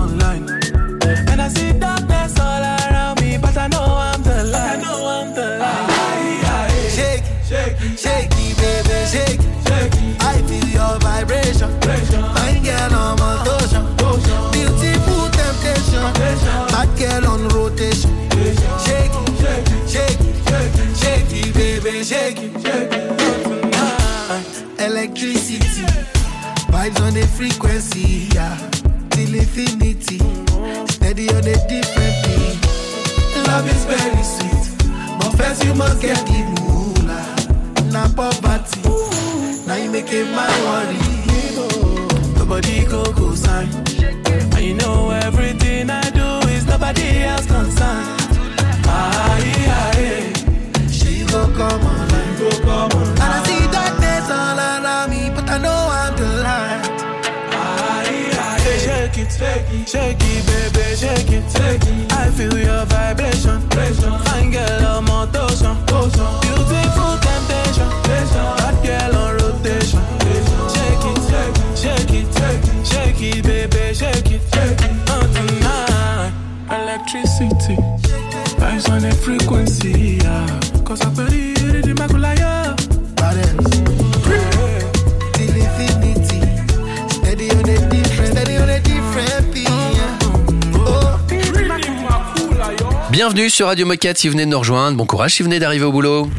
sur 93.60 93.68
Radio 93.68 93.86
Moquette 93.86 94.18
si 94.18 94.30
vous 94.30 94.32
venez 94.32 94.46
de 94.46 94.52
nous 94.52 94.60
rejoindre. 94.60 94.96
Bon 94.96 95.06
courage 95.06 95.34
si 95.34 95.44
vous 95.44 95.50
venez 95.50 95.60
d'arriver 95.60 95.84
au 95.84 95.92
boulot. 95.92 96.30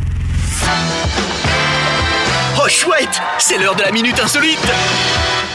Oh 2.56 2.66
chouette, 2.66 3.20
c'est 3.38 3.58
l'heure 3.58 3.76
de 3.76 3.82
la 3.82 3.92
minute 3.92 4.18
insolite. 4.18 4.58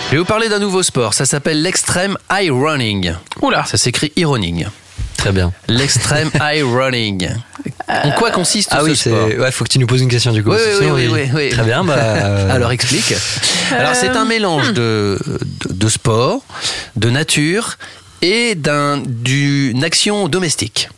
Je 0.05 0.11
vais 0.11 0.17
vous 0.19 0.25
parler 0.25 0.47
d'un 0.47 0.59
nouveau 0.59 0.83
sport, 0.83 1.15
ça 1.15 1.25
s'appelle 1.25 1.63
l'extrême 1.63 2.17
high 2.31 2.51
running. 2.51 3.15
Oula, 3.41 3.65
ça 3.65 3.77
s'écrit 3.77 4.13
ironing. 4.15 4.67
Très 5.17 5.31
bien. 5.31 5.53
L'extrême 5.67 6.29
high 6.39 6.63
running. 6.63 7.31
En 7.87 8.11
quoi 8.11 8.29
consiste 8.29 8.69
ah 8.71 8.81
ce 8.81 8.83
oui, 8.83 8.95
sport 8.95 9.51
faut 9.51 9.63
que 9.63 9.69
tu 9.71 9.79
nous 9.79 9.87
poses 9.87 10.01
une 10.01 10.09
question 10.09 10.33
du 10.33 10.43
coup. 10.43 10.51
Oui, 10.51 11.07
oui, 11.09 11.29
oui, 11.33 11.49
Très 11.49 11.63
bien. 11.63 11.83
Bah. 11.83 11.95
Euh, 11.97 12.55
Alors 12.55 12.73
explique. 12.73 13.15
Alors 13.71 13.95
c'est 13.95 14.09
un 14.09 14.25
euh, 14.25 14.29
mélange 14.29 14.69
hmm. 14.69 14.73
de, 14.73 15.19
de, 15.71 15.89
sport, 15.89 16.43
de 16.95 17.09
nature 17.09 17.79
et 18.21 18.53
d'une 18.53 19.83
action 19.83 20.27
domestique. 20.27 20.89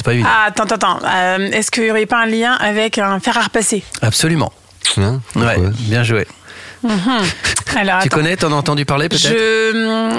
C'est 0.00 0.04
pas 0.06 0.14
évident. 0.14 0.30
Ah, 0.32 0.44
attends, 0.46 0.62
attends, 0.64 0.74
attends. 0.76 0.98
Euh, 1.04 1.50
Est-ce 1.52 1.70
qu'il 1.70 1.82
n'y 1.82 1.90
aurait 1.90 2.06
pas 2.06 2.22
un 2.22 2.26
lien 2.26 2.54
avec 2.54 2.96
un 2.96 3.20
fer 3.20 3.36
à 3.36 3.42
repasser? 3.42 3.84
Absolument. 4.00 4.50
Hein, 4.96 5.20
Ouais, 5.36 5.58
bien 5.80 6.02
joué. 6.04 6.26
Mhm. 6.82 6.90
Alors, 7.76 8.00
Tu 8.00 8.06
attends. 8.06 8.16
connais, 8.16 8.34
t'en 8.38 8.50
as 8.50 8.54
entendu 8.54 8.86
parler 8.86 9.10
peut-être? 9.10 9.28
Je. 9.28 10.18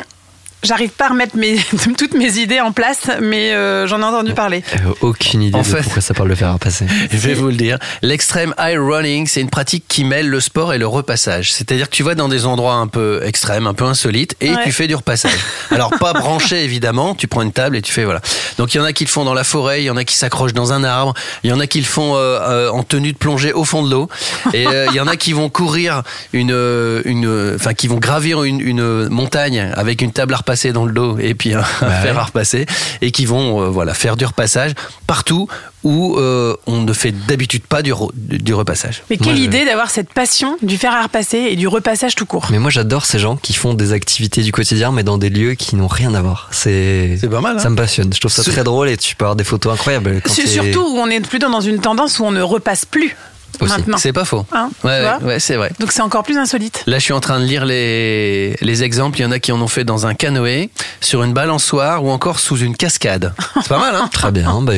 J'arrive 0.63 0.91
pas 0.91 1.05
à 1.05 1.09
remettre 1.09 1.35
mes, 1.37 1.57
toutes 1.97 2.13
mes 2.13 2.37
idées 2.37 2.59
en 2.59 2.71
place, 2.71 3.09
mais 3.19 3.51
euh, 3.53 3.87
j'en 3.87 3.99
ai 4.01 4.03
entendu 4.03 4.33
parler. 4.33 4.63
euh, 4.85 4.93
aucune 5.01 5.41
idée 5.41 5.55
En 5.57 5.61
de 5.61 5.65
fait- 5.65 5.81
pourquoi 5.81 6.01
ça 6.03 6.13
parle 6.13 6.29
de 6.29 6.35
faire 6.35 6.57
passer. 6.59 6.85
Je 7.11 7.17
vais 7.17 7.33
vous 7.33 7.47
le 7.47 7.55
dire. 7.55 7.79
L'extrême 8.03 8.53
high 8.59 8.77
running, 8.77 9.25
c'est 9.25 9.41
une 9.41 9.49
pratique 9.49 9.85
qui 9.87 10.03
mêle 10.03 10.29
le 10.29 10.39
sport 10.39 10.73
et 10.73 10.77
le 10.77 10.85
repassage. 10.85 11.51
C'est-à-dire 11.51 11.89
que 11.89 11.95
tu 11.95 12.03
vas 12.03 12.13
dans 12.13 12.27
des 12.29 12.45
endroits 12.45 12.75
un 12.75 12.85
peu 12.87 13.21
extrêmes, 13.25 13.65
un 13.65 13.73
peu 13.73 13.85
insolites, 13.85 14.35
et 14.39 14.51
Ouais. 14.51 14.57
tu 14.63 14.71
fais 14.71 14.87
du 14.87 14.93
repassage. 14.93 15.31
Alors 15.71 15.89
pas 15.99 16.13
branché 16.13 16.63
évidemment, 16.63 17.15
tu 17.15 17.27
prends 17.27 17.41
une 17.41 17.53
table 17.53 17.75
et 17.75 17.81
tu 17.81 17.91
fais 17.91 18.03
voilà. 18.05 18.21
Donc 18.59 18.75
il 18.75 18.77
y 18.77 18.81
en 18.81 18.83
a 18.85 18.93
qui 18.93 19.03
le 19.03 19.09
font 19.09 19.23
dans 19.25 19.33
la 19.33 19.43
forêt, 19.43 19.81
il 19.81 19.85
y 19.85 19.89
en 19.89 19.97
a 19.97 20.03
qui 20.03 20.15
s'accrochent 20.15 20.53
dans 20.53 20.73
un 20.73 20.83
arbre, 20.83 21.15
il 21.43 21.49
y 21.49 21.53
en 21.53 21.59
a 21.59 21.65
qui 21.65 21.79
le 21.79 21.85
font 21.85 22.13
euh, 22.15 22.39
euh, 22.39 22.69
en 22.69 22.83
tenue 22.83 23.13
de 23.13 23.17
plongée 23.17 23.51
au 23.51 23.63
fond 23.63 23.81
de 23.83 23.89
l'eau, 23.89 24.09
et 24.53 24.67
euh, 24.67 24.85
il 24.91 24.95
y 24.95 24.99
en 24.99 25.07
a 25.07 25.15
qui 25.15 25.33
vont 25.33 25.49
courir 25.49 26.03
une, 26.33 26.51
euh, 26.51 27.01
une, 27.05 27.55
enfin 27.55 27.73
qui 27.73 27.87
vont 27.87 27.97
gravir 27.97 28.43
une, 28.43 28.61
une 28.61 29.07
montagne 29.09 29.71
avec 29.75 30.03
une 30.03 30.11
table 30.11 30.35
à 30.35 30.37
repasser 30.37 30.50
dans 30.73 30.85
le 30.85 30.91
dos 30.93 31.17
et 31.19 31.33
puis 31.33 31.53
un, 31.53 31.59
un 31.81 31.89
fer 32.01 32.17
à 32.17 32.23
repasser, 32.25 32.65
et 33.01 33.11
qui 33.11 33.25
vont 33.25 33.61
euh, 33.61 33.67
voilà 33.69 33.93
faire 33.93 34.15
du 34.17 34.25
repassage 34.25 34.73
partout 35.07 35.47
où 35.83 36.15
euh, 36.17 36.55
on 36.67 36.81
ne 36.81 36.93
fait 36.93 37.11
d'habitude 37.11 37.63
pas 37.63 37.81
du, 37.81 37.91
re- 37.91 38.11
du 38.13 38.53
repassage. 38.53 39.01
Mais 39.09 39.17
quelle 39.17 39.39
idée 39.39 39.65
d'avoir 39.65 39.89
cette 39.89 40.13
passion 40.13 40.55
du 40.61 40.77
fer 40.77 40.93
à 40.93 41.01
repasser 41.03 41.37
et 41.49 41.55
du 41.55 41.67
repassage 41.67 42.13
tout 42.15 42.25
court. 42.27 42.47
Mais 42.51 42.59
moi 42.59 42.69
j'adore 42.69 43.05
ces 43.05 43.17
gens 43.17 43.35
qui 43.35 43.53
font 43.53 43.73
des 43.73 43.91
activités 43.93 44.43
du 44.43 44.51
quotidien 44.51 44.91
mais 44.91 45.03
dans 45.03 45.17
des 45.17 45.29
lieux 45.29 45.55
qui 45.55 45.75
n'ont 45.75 45.87
rien 45.87 46.13
à 46.13 46.21
voir. 46.21 46.49
C'est 46.51 47.17
C'est 47.19 47.29
pas 47.29 47.41
mal. 47.41 47.55
hein 47.57 47.59
ça 47.59 47.69
me 47.71 47.75
passionne. 47.75 48.13
Je 48.13 48.19
trouve 48.19 48.31
ça 48.31 48.43
C'est- 48.43 48.51
très 48.51 48.63
drôle 48.63 48.89
et 48.89 48.97
tu 48.97 49.15
peux 49.15 49.25
avoir 49.25 49.35
des 49.35 49.43
photos 49.43 49.73
incroyables. 49.73 50.21
Quand 50.23 50.31
Surtout 50.33 50.81
où 50.81 50.97
on 50.99 51.07
est 51.07 51.19
plutôt 51.21 51.49
dans 51.49 51.61
une 51.61 51.79
tendance 51.79 52.19
où 52.19 52.25
on 52.25 52.31
ne 52.31 52.41
repasse 52.41 52.85
plus 52.85 53.15
Aussi. 53.59 53.73
maintenant. 53.73 53.97
C'est 53.97 54.13
pas 54.13 54.25
faux. 54.25 54.45
Hein, 54.51 54.69
ouais, 54.83 55.01
vois 55.01 55.17
ouais, 55.17 55.23
ouais, 55.25 55.39
c'est 55.39 55.55
vrai. 55.55 55.71
Donc 55.79 55.91
c'est 55.91 56.01
encore 56.01 56.23
plus 56.23 56.37
insolite. 56.37 56.83
Là, 56.87 56.97
je 56.99 57.03
suis 57.03 57.13
en 57.13 57.19
train 57.19 57.39
de 57.39 57.45
lire 57.45 57.65
les, 57.65 58.55
les 58.61 58.83
exemples. 58.83 59.19
Il 59.19 59.23
y 59.23 59.25
en 59.25 59.31
a 59.31 59.39
qui 59.39 59.51
en 59.51 59.61
ont 59.61 59.67
fait 59.67 59.83
dans 59.83 60.05
un 60.05 60.13
canoë, 60.13 60.69
sur 61.01 61.23
une 61.23 61.33
balançoire 61.33 62.03
ou 62.03 62.09
encore 62.09 62.39
sous 62.39 62.57
une 62.57 62.75
cascade. 62.75 63.33
C'est 63.55 63.67
pas 63.67 63.79
mal, 63.79 63.95
hein 63.95 64.09
Très 64.13 64.31
bien, 64.31 64.61
bah 64.61 64.73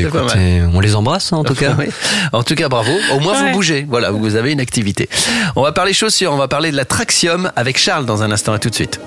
on 0.74 0.80
les 0.80 0.96
embrasse 0.96 1.34
hein, 1.34 1.38
en 1.38 1.44
tout 1.44 1.56
cas. 1.64 1.76
Oui. 1.78 1.86
En 2.32 2.44
tout 2.44 2.56
cas, 2.56 2.70
bravo. 2.70 2.92
Au 3.14 3.20
moins, 3.20 3.34
Ouais. 3.34 3.48
vous 3.52 3.58
bougez. 3.58 3.86
Voilà, 3.90 4.12
vous 4.12 4.36
avez 4.36 4.52
une 4.52 4.60
activité. 4.60 5.10
On 5.56 5.64
va 5.64 5.72
parler 5.72 5.94
chaussures. 5.94 6.32
On 6.34 6.38
va 6.38 6.48
parler 6.48 6.72
de 6.72 6.78
la 6.78 6.86
traxium 6.86 7.52
avec 7.56 7.78
Charles 7.78 8.06
dans 8.06 8.22
un 8.24 8.32
instant. 8.32 8.54
À 8.54 8.60
tout 8.60 8.70
de 8.70 8.76
suite. 8.76 9.00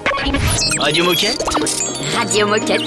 Radio 0.81 1.05
Moquette 1.05 1.45
Radio 2.19 2.47
Moquette. 2.47 2.81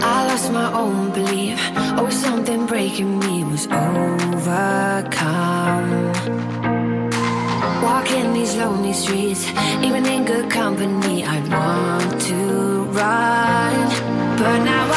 I 0.00 0.26
lost 0.30 0.50
my 0.52 0.66
own 0.74 1.10
belief. 1.14 1.58
Oh, 1.98 2.08
something 2.10 2.66
breaking 2.66 3.18
me 3.18 3.44
was 3.44 3.66
overcome. 4.68 6.12
Walking 7.82 8.32
these 8.34 8.56
lonely 8.56 8.92
streets, 8.92 9.46
even 9.82 10.04
in 10.06 10.24
good 10.24 10.50
company, 10.50 11.24
I'd 11.24 11.48
want 11.48 12.20
to 12.28 12.42
run. 13.00 13.74
But 14.38 14.58
now 14.70 14.87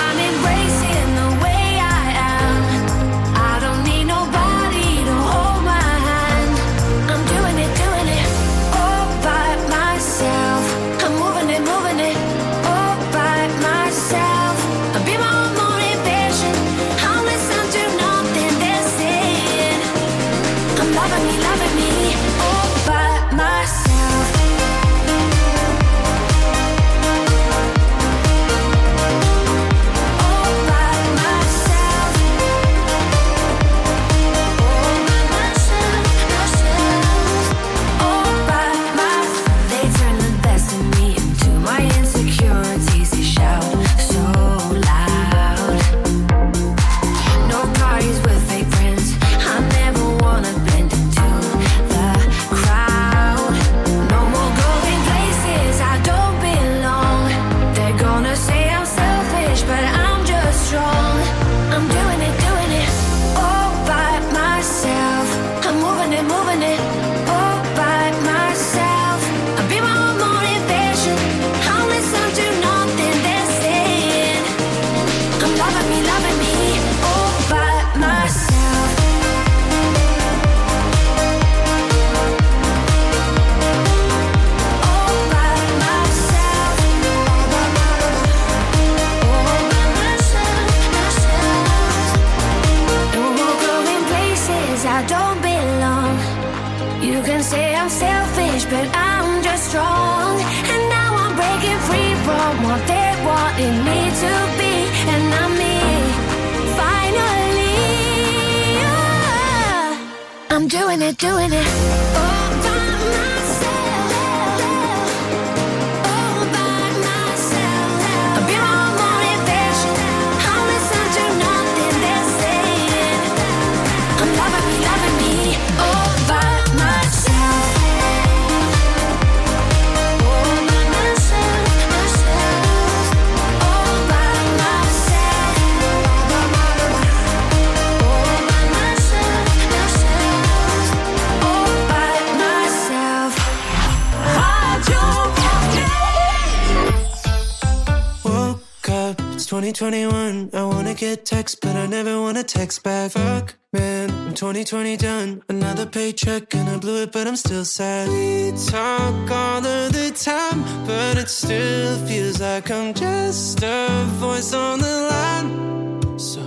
2021. 149.73 150.49
I 150.53 150.63
wanna 150.65 150.93
get 150.93 151.25
text, 151.25 151.61
but 151.61 151.75
I 151.75 151.85
never 151.85 152.19
wanna 152.19 152.43
text 152.43 152.83
back. 152.83 153.11
Fuck, 153.11 153.55
man, 153.71 154.09
I'm 154.09 154.33
2020 154.33 154.97
done. 154.97 155.43
Another 155.47 155.85
paycheck 155.85 156.53
and 156.53 156.69
I 156.69 156.77
blew 156.77 157.03
it, 157.03 157.11
but 157.11 157.25
I'm 157.25 157.37
still 157.37 157.63
sad. 157.63 158.09
We 158.09 158.51
talk 158.67 159.31
all 159.31 159.65
of 159.65 159.93
the 159.93 160.11
time, 160.11 160.63
but 160.85 161.17
it 161.17 161.29
still 161.29 161.95
feels 162.05 162.41
like 162.41 162.69
I'm 162.69 162.93
just 162.93 163.63
a 163.63 164.05
voice 164.19 164.53
on 164.53 164.79
the 164.79 164.97
line. 165.13 166.19
So, 166.19 166.41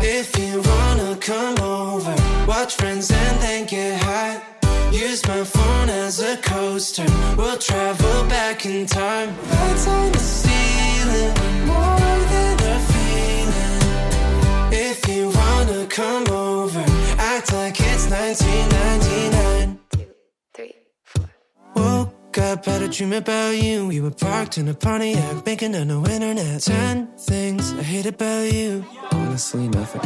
if 0.00 0.38
you 0.38 0.62
wanna 0.62 1.16
come 1.16 1.58
over, 1.58 2.14
watch 2.46 2.76
friends 2.76 3.10
and 3.10 3.42
then 3.42 3.66
get 3.66 4.00
high. 4.02 4.57
Use 4.92 5.26
my 5.28 5.44
phone 5.44 5.88
as 5.90 6.20
a 6.20 6.36
coaster. 6.38 7.06
We'll 7.36 7.58
travel 7.58 8.24
back 8.28 8.64
in 8.66 8.86
time. 8.86 9.28
Lights 9.50 9.86
on 9.86 10.12
the 10.12 10.18
ceiling, 10.18 11.34
more 11.66 12.18
than 12.32 12.56
a 12.74 12.78
feeling. 12.90 14.72
If 14.72 15.08
you 15.08 15.30
wanna 15.30 15.86
come 15.86 16.26
over, 16.28 16.84
act 17.18 17.52
like 17.52 17.78
it's 17.80 18.08
1999. 18.10 19.78
Two, 19.90 20.06
three, 20.54 20.74
four. 21.04 21.28
Woke 21.74 22.38
up, 22.38 22.64
had 22.64 22.82
a 22.82 22.88
dream 22.88 23.12
about 23.12 23.56
you. 23.62 23.86
We 23.88 24.00
were 24.00 24.10
parked 24.10 24.58
in 24.58 24.68
a 24.68 24.74
Pontiac, 24.74 25.44
making 25.44 25.74
a 25.74 25.84
no 25.84 26.04
internet. 26.06 26.62
Ten 26.62 27.08
things 27.18 27.72
I 27.74 27.82
hate 27.82 28.06
about 28.06 28.52
you. 28.52 28.84
Honestly, 29.12 29.68
nothing. 29.68 30.00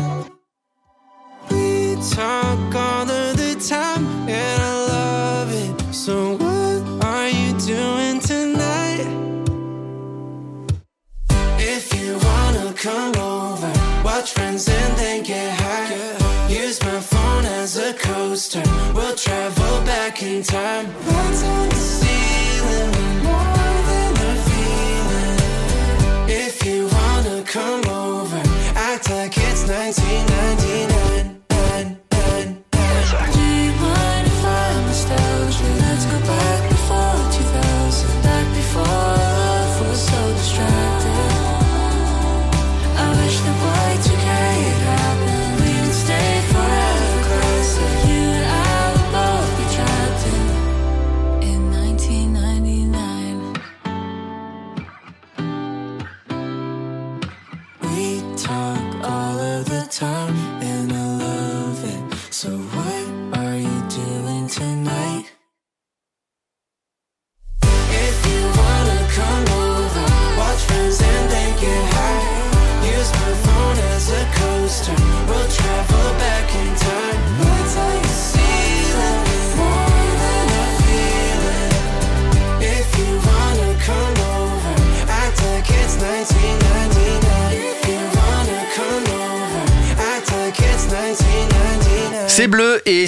We 1.51 1.97
talk 2.11 2.75
all 2.75 3.11
of 3.11 3.37
the 3.37 3.55
time, 3.69 4.05
and 4.29 4.31
I 4.31 4.31
love 4.31 4.59
it. 4.59 4.62
So 5.93 6.37
what 6.37 7.05
are 7.05 7.29
you 7.29 7.53
doing 7.59 8.19
tonight? 8.21 9.07
If 11.59 11.93
you 11.95 12.17
wanna 12.17 12.73
come 12.73 13.15
over, 13.17 13.71
watch 14.03 14.33
friends 14.33 14.67
and 14.71 14.97
then 14.97 15.23
get 15.23 15.53
high. 15.61 16.49
Use 16.49 16.83
my 16.83 16.99
phone 16.99 17.45
as 17.45 17.77
a 17.77 17.93
coaster. 17.93 18.63
We'll 18.95 19.15
travel 19.15 19.85
back 19.85 20.23
in 20.23 20.43
time. 20.43 21.12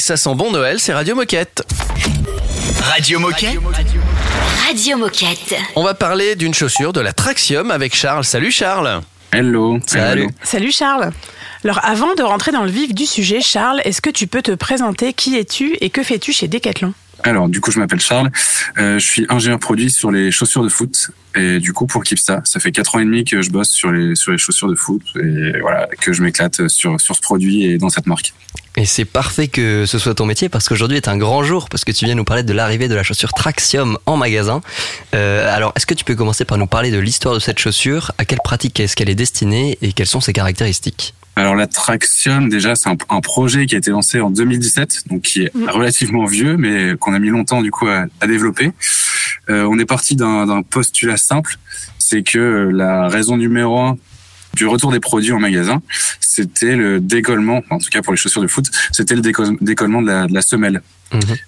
Ça 0.04 0.18
sent 0.18 0.34
bon 0.34 0.52
Noël, 0.52 0.78
c'est 0.80 0.92
Radio 0.92 1.14
Moquette. 1.14 1.64
Radio 2.82 3.18
Moquette. 3.18 3.58
Radio 4.66 4.98
Moquette. 4.98 5.54
On 5.76 5.82
va 5.82 5.94
parler 5.94 6.36
d'une 6.36 6.52
chaussure, 6.52 6.92
de 6.92 7.00
la 7.00 7.14
Traxium 7.14 7.70
avec 7.70 7.96
Charles. 7.96 8.24
Salut 8.24 8.50
Charles. 8.50 9.00
Hello. 9.32 9.78
Salut. 9.86 10.28
Salut 10.42 10.72
Charles. 10.72 11.10
Alors 11.64 11.80
avant 11.82 12.14
de 12.16 12.22
rentrer 12.22 12.52
dans 12.52 12.64
le 12.64 12.70
vif 12.70 12.94
du 12.94 13.06
sujet, 13.06 13.40
Charles, 13.40 13.80
est-ce 13.84 14.02
que 14.02 14.10
tu 14.10 14.26
peux 14.26 14.42
te 14.42 14.52
présenter 14.52 15.14
Qui 15.14 15.38
es-tu 15.38 15.74
et 15.80 15.88
que 15.88 16.02
fais-tu 16.02 16.34
chez 16.34 16.48
Decathlon? 16.48 16.92
Alors, 17.24 17.48
du 17.48 17.60
coup, 17.60 17.70
je 17.70 17.78
m'appelle 17.78 18.00
Charles. 18.00 18.30
Euh, 18.78 18.98
je 18.98 19.04
suis 19.04 19.26
ingénieur 19.30 19.58
produit 19.58 19.90
sur 19.90 20.10
les 20.10 20.30
chaussures 20.30 20.62
de 20.62 20.68
foot. 20.68 21.10
Et 21.34 21.58
du 21.58 21.72
coup, 21.72 21.87
pour 21.87 22.04
Kipsta, 22.04 22.42
ça 22.44 22.60
fait 22.60 22.70
quatre 22.70 22.94
ans 22.94 22.98
et 22.98 23.04
demi 23.04 23.24
que 23.24 23.40
je 23.40 23.50
bosse 23.50 23.70
sur 23.70 23.90
les, 23.90 24.14
sur 24.14 24.30
les 24.30 24.38
chaussures 24.38 24.68
de 24.68 24.74
foot. 24.74 25.02
Et 25.16 25.58
voilà, 25.60 25.88
que 26.00 26.12
je 26.12 26.22
m'éclate 26.22 26.68
sur, 26.68 27.00
ce 27.00 27.20
produit 27.22 27.64
et 27.64 27.78
dans 27.78 27.88
cette 27.88 28.06
marque. 28.06 28.34
Et 28.76 28.84
c'est 28.84 29.06
parfait 29.06 29.48
que 29.48 29.87
ce 29.87 29.98
soit 29.98 30.14
ton 30.14 30.26
métier 30.26 30.48
parce 30.48 30.68
qu'aujourd'hui 30.68 30.98
est 30.98 31.08
un 31.08 31.16
grand 31.16 31.44
jour 31.44 31.68
parce 31.68 31.84
que 31.84 31.92
tu 31.92 32.04
viens 32.04 32.14
nous 32.14 32.24
parler 32.24 32.42
de 32.42 32.52
l'arrivée 32.52 32.88
de 32.88 32.94
la 32.94 33.02
chaussure 33.02 33.32
Traxium 33.32 33.96
en 34.04 34.16
magasin. 34.18 34.60
Euh, 35.14 35.54
alors, 35.54 35.72
est-ce 35.76 35.87
que 35.87 35.94
tu 35.94 36.04
peux 36.04 36.16
commencer 36.16 36.44
par 36.44 36.58
nous 36.58 36.66
parler 36.66 36.90
de 36.90 36.98
l'histoire 36.98 37.34
de 37.34 37.40
cette 37.40 37.58
chaussure? 37.58 38.12
À 38.18 38.26
quelle 38.26 38.40
pratique 38.44 38.78
est-ce 38.80 38.96
qu'elle 38.96 39.10
est 39.10 39.14
destinée 39.14 39.78
et 39.80 39.92
quelles 39.92 40.06
sont 40.06 40.20
ses 40.20 40.34
caractéristiques? 40.34 41.14
Alors 41.36 41.56
la 41.56 41.66
Traxium, 41.66 42.48
déjà, 42.48 42.74
c'est 42.76 42.88
un, 42.88 42.96
un 43.10 43.20
projet 43.20 43.66
qui 43.66 43.74
a 43.74 43.78
été 43.78 43.90
lancé 43.90 44.20
en 44.20 44.30
2017, 44.30 45.04
donc 45.08 45.22
qui 45.22 45.42
est 45.42 45.52
relativement 45.68 46.26
vieux, 46.26 46.56
mais 46.56 46.94
qu'on 46.98 47.12
a 47.14 47.18
mis 47.18 47.28
longtemps 47.30 47.60
du 47.62 47.70
coup 47.72 47.88
à, 47.88 48.06
à 48.20 48.26
développer. 48.26 48.70
Euh, 49.50 49.64
on 49.70 49.78
est 49.78 49.84
parti 49.84 50.14
d'un 50.16 50.62
postulat 50.62 51.16
simple, 51.16 51.56
c'est 51.98 52.22
que 52.22 52.38
euh, 52.38 52.70
la 52.72 53.08
raison 53.08 53.36
numéro 53.36 53.78
un 53.80 53.98
du 54.54 54.66
retour 54.66 54.92
des 54.92 55.00
produits 55.00 55.32
en 55.32 55.40
magasin, 55.40 55.82
c'était 56.20 56.76
le 56.76 57.00
décollement, 57.00 57.62
en 57.70 57.78
tout 57.78 57.90
cas 57.90 58.02
pour 58.02 58.12
les 58.12 58.16
chaussures 58.16 58.40
de 58.42 58.46
foot, 58.46 58.66
c'était 58.92 59.16
le 59.16 59.20
déco- 59.20 59.56
décollement 59.60 60.00
de 60.00 60.06
la, 60.06 60.26
de 60.28 60.32
la 60.34 60.42
semelle. 60.42 60.80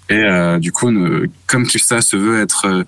Et 0.09 0.15
euh, 0.25 0.59
du 0.59 0.73
coup, 0.73 0.91
ne- 0.91 1.27
comme 1.47 1.65
Kifsa 1.65 2.01
se 2.01 2.17
veut 2.17 2.41
être 2.41 2.67
euh, 2.67 2.83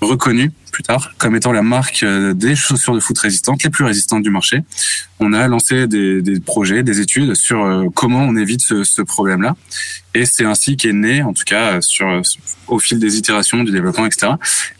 reconnu 0.00 0.50
plus 0.72 0.82
tard 0.82 1.12
comme 1.18 1.36
étant 1.36 1.52
la 1.52 1.62
marque 1.62 2.02
euh, 2.02 2.34
des 2.34 2.56
chaussures 2.56 2.94
de 2.94 3.00
foot 3.00 3.18
résistantes, 3.18 3.62
les 3.62 3.70
plus 3.70 3.84
résistantes 3.84 4.22
du 4.22 4.30
marché, 4.30 4.64
on 5.20 5.32
a 5.32 5.46
lancé 5.46 5.86
des, 5.86 6.40
projets, 6.40 6.82
des 6.82 7.00
études 7.00 7.34
sur 7.34 7.62
euh, 7.62 7.84
comment 7.94 8.22
on 8.22 8.34
évite 8.36 8.62
ce, 8.62 9.02
problème-là. 9.02 9.54
Et 10.14 10.24
c'est 10.24 10.44
ainsi 10.44 10.76
qu'est 10.76 10.92
né, 10.92 11.22
en 11.22 11.32
tout 11.32 11.44
cas 11.44 11.80
sur 11.80 12.22
au 12.66 12.78
fil 12.78 12.98
des 12.98 13.16
itérations, 13.16 13.62
du 13.62 13.70
développement, 13.70 14.06
etc., 14.06 14.32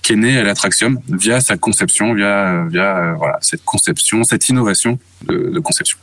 qu'est 0.03 0.17
né 0.17 0.43
l'Attraxium 0.43 1.01
via 1.09 1.41
sa 1.41 1.57
conception, 1.57 2.15
via 2.15 2.67
via 2.69 2.97
euh, 2.97 3.15
voilà 3.15 3.39
cette 3.41 3.65
conception, 3.65 4.25
cette 4.25 4.49
innovation 4.49 4.99
de, 5.27 5.59
conception. 5.61 5.99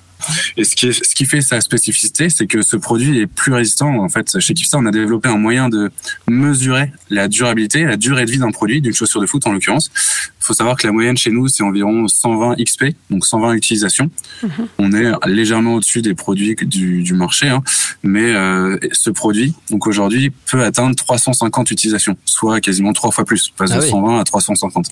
Et 0.57 0.65
ce 0.65 0.75
qui, 0.75 0.93
ce 0.93 1.15
qui 1.15 1.25
fait 1.25 1.41
sa 1.41 1.61
spécificité, 1.61 2.29
c'est 2.29 2.45
que 2.45 2.61
ce 2.61 2.75
produit 2.75 3.19
est 3.19 3.27
plus 3.27 3.53
résistant. 3.53 4.03
En 4.03 4.09
fait, 4.09 4.39
chez 4.39 4.53
Kifsa, 4.53 4.77
on 4.77 4.85
a 4.85 4.91
développé 4.91 5.29
un 5.29 5.37
moyen 5.37 5.69
de 5.69 5.91
mesurer 6.27 6.91
la 7.09 7.29
durabilité, 7.29 7.85
la 7.85 7.95
durée 7.95 8.25
de 8.25 8.31
vie 8.31 8.37
d'un 8.37 8.51
produit, 8.51 8.81
d'une 8.81 8.93
chaussure 8.93 9.21
de 9.21 9.25
foot 9.25 9.47
en 9.47 9.53
l'occurrence 9.53 9.78
pense. 9.87 10.31
Il 10.41 10.45
faut 10.45 10.53
savoir 10.53 10.77
que 10.77 10.87
la 10.87 10.93
moyenne 10.93 11.17
chez 11.17 11.31
nous, 11.31 11.47
c'est 11.47 11.63
environ 11.63 12.07
120 12.07 12.55
XP, 12.63 12.85
donc 13.09 13.25
120 13.25 13.53
utilisations. 13.53 14.09
On 14.77 14.91
est 14.93 15.11
légèrement 15.27 15.75
au-dessus 15.75 16.01
des 16.01 16.13
produits 16.15 16.55
du, 16.61 17.03
du 17.03 17.13
marché, 17.13 17.49
hein. 17.49 17.61
mais 18.03 18.33
euh, 18.33 18.77
ce 18.93 19.09
produit, 19.09 19.53
donc 19.69 19.85
aujourd'hui, 19.85 20.31
peut 20.49 20.63
atteindre 20.63 20.95
350 20.95 21.71
utilisations, 21.71 22.15
soit 22.25 22.61
quasiment 22.61 22.93
trois 22.93 23.11
fois 23.11 23.25
plus. 23.25 23.51
Passe 23.57 23.71
Ah 23.73 23.77
de 23.79 23.83
oui. 23.83 23.89
120 23.89 24.19
à 24.19 24.23
350. 24.23 24.85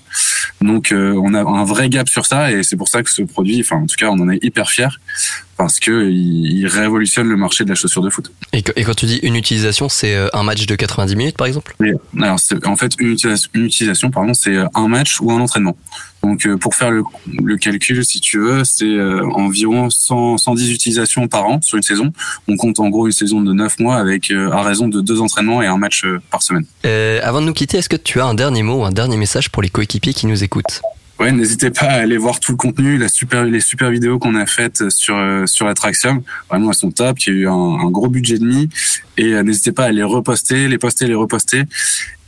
Donc 0.61 0.91
euh, 0.91 1.13
on 1.23 1.33
a 1.33 1.41
un 1.41 1.63
vrai 1.63 1.89
gap 1.89 2.09
sur 2.09 2.25
ça, 2.25 2.51
et 2.51 2.63
c'est 2.63 2.75
pour 2.75 2.89
ça 2.89 3.01
que 3.03 3.09
ce 3.09 3.21
produit, 3.21 3.61
enfin 3.61 3.77
en 3.77 3.85
tout 3.85 3.95
cas, 3.97 4.07
on 4.09 4.19
en 4.19 4.29
est 4.29 4.43
hyper 4.43 4.69
fiers 4.69 4.87
parce 5.57 5.79
que 5.79 6.07
il, 6.09 6.59
il 6.59 6.67
révolutionne 6.67 7.27
le 7.27 7.35
marché 7.35 7.63
de 7.63 7.69
la 7.69 7.75
chaussure 7.75 8.03
de 8.03 8.09
foot. 8.11 8.31
et, 8.53 8.61
que- 8.61 8.71
et 8.75 8.83
quand 8.83 8.93
tu 8.93 9.07
dis 9.07 9.17
une 9.23 9.35
utilisation, 9.35 9.89
c'est 9.89 10.13
euh, 10.15 10.27
un 10.33 10.43
match 10.43 10.65
de 10.67 10.75
90 10.75 11.15
minutes 11.15 11.37
par 11.37 11.47
exemple? 11.47 11.75
Alors, 12.21 12.39
c'est- 12.39 12.63
en 12.67 12.75
fait, 12.75 12.91
une 12.99 13.11
utilisation, 13.13 13.49
une 13.55 13.65
utilisation, 13.65 14.11
pardon, 14.11 14.33
c'est 14.35 14.55
un 14.75 14.87
match 14.87 15.19
ou 15.19 15.31
un 15.31 15.36
entraînement. 15.41 15.77
Donc, 16.23 16.45
euh, 16.45 16.57
pour 16.57 16.75
faire 16.75 16.91
le, 16.91 17.57
calcul, 17.57 18.03
si 18.03 18.19
tu 18.19 18.39
veux, 18.39 18.63
c'est 18.63 18.85
euh, 18.85 19.23
environ 19.33 19.89
100, 19.89 20.37
110 20.37 20.71
utilisations 20.71 21.27
par 21.27 21.45
an 21.45 21.61
sur 21.61 21.77
une 21.77 21.83
saison. 21.83 22.11
On 22.47 22.57
compte 22.57 22.79
en 22.79 22.89
gros 22.89 23.05
une 23.05 23.13
saison 23.13 23.41
de 23.41 23.53
9 23.53 23.79
mois 23.79 23.97
avec 23.97 24.31
euh, 24.31 24.51
à 24.51 24.61
raison 24.63 24.87
de 24.87 25.01
deux 25.01 25.21
entraînements 25.21 25.61
et 25.61 25.67
un 25.67 25.77
match 25.77 26.05
par 26.31 26.41
semaine. 26.41 26.65
Avant 27.23 27.41
de 27.41 27.45
nous 27.45 27.53
quitter, 27.53 27.77
est-ce 27.77 27.89
que 27.89 27.95
tu 27.95 28.19
as 28.19 28.25
un 28.25 28.33
dernier 28.33 28.63
mot 28.63 28.81
ou 28.81 28.85
un 28.85 28.91
dernier 28.91 29.17
message 29.17 29.49
pour 29.49 29.61
les 29.61 29.69
coéquipiers 29.69 30.13
qui 30.13 30.27
nous 30.27 30.43
écoutent? 30.43 30.81
Ouais, 31.19 31.31
n'hésitez 31.31 31.71
pas 31.71 31.85
à 31.87 31.93
aller 32.01 32.17
voir 32.17 32.39
tout 32.39 32.51
le 32.51 32.57
contenu, 32.57 32.99
la 32.99 33.07
super, 33.07 33.43
les 33.43 33.59
super 33.59 33.89
vidéos 33.89 34.19
qu'on 34.19 34.35
a 34.35 34.45
faites 34.45 34.91
sur 34.91 35.17
euh, 35.17 35.47
sur 35.47 35.65
l'Attraxium. 35.65 36.21
Vraiment, 36.47 36.69
elles 36.69 36.75
sont 36.75 36.91
top. 36.91 37.17
Il 37.21 37.33
y 37.33 37.35
a 37.37 37.39
eu 37.39 37.47
un, 37.47 37.51
un 37.53 37.89
gros 37.89 38.07
budget 38.07 38.37
de 38.37 38.45
mis 38.45 38.69
et 39.17 39.33
euh, 39.33 39.41
n'hésitez 39.41 39.71
pas 39.71 39.85
à 39.85 39.91
les 39.91 40.03
reposter, 40.03 40.67
les 40.67 40.77
poster, 40.77 41.07
les 41.07 41.15
reposter 41.15 41.63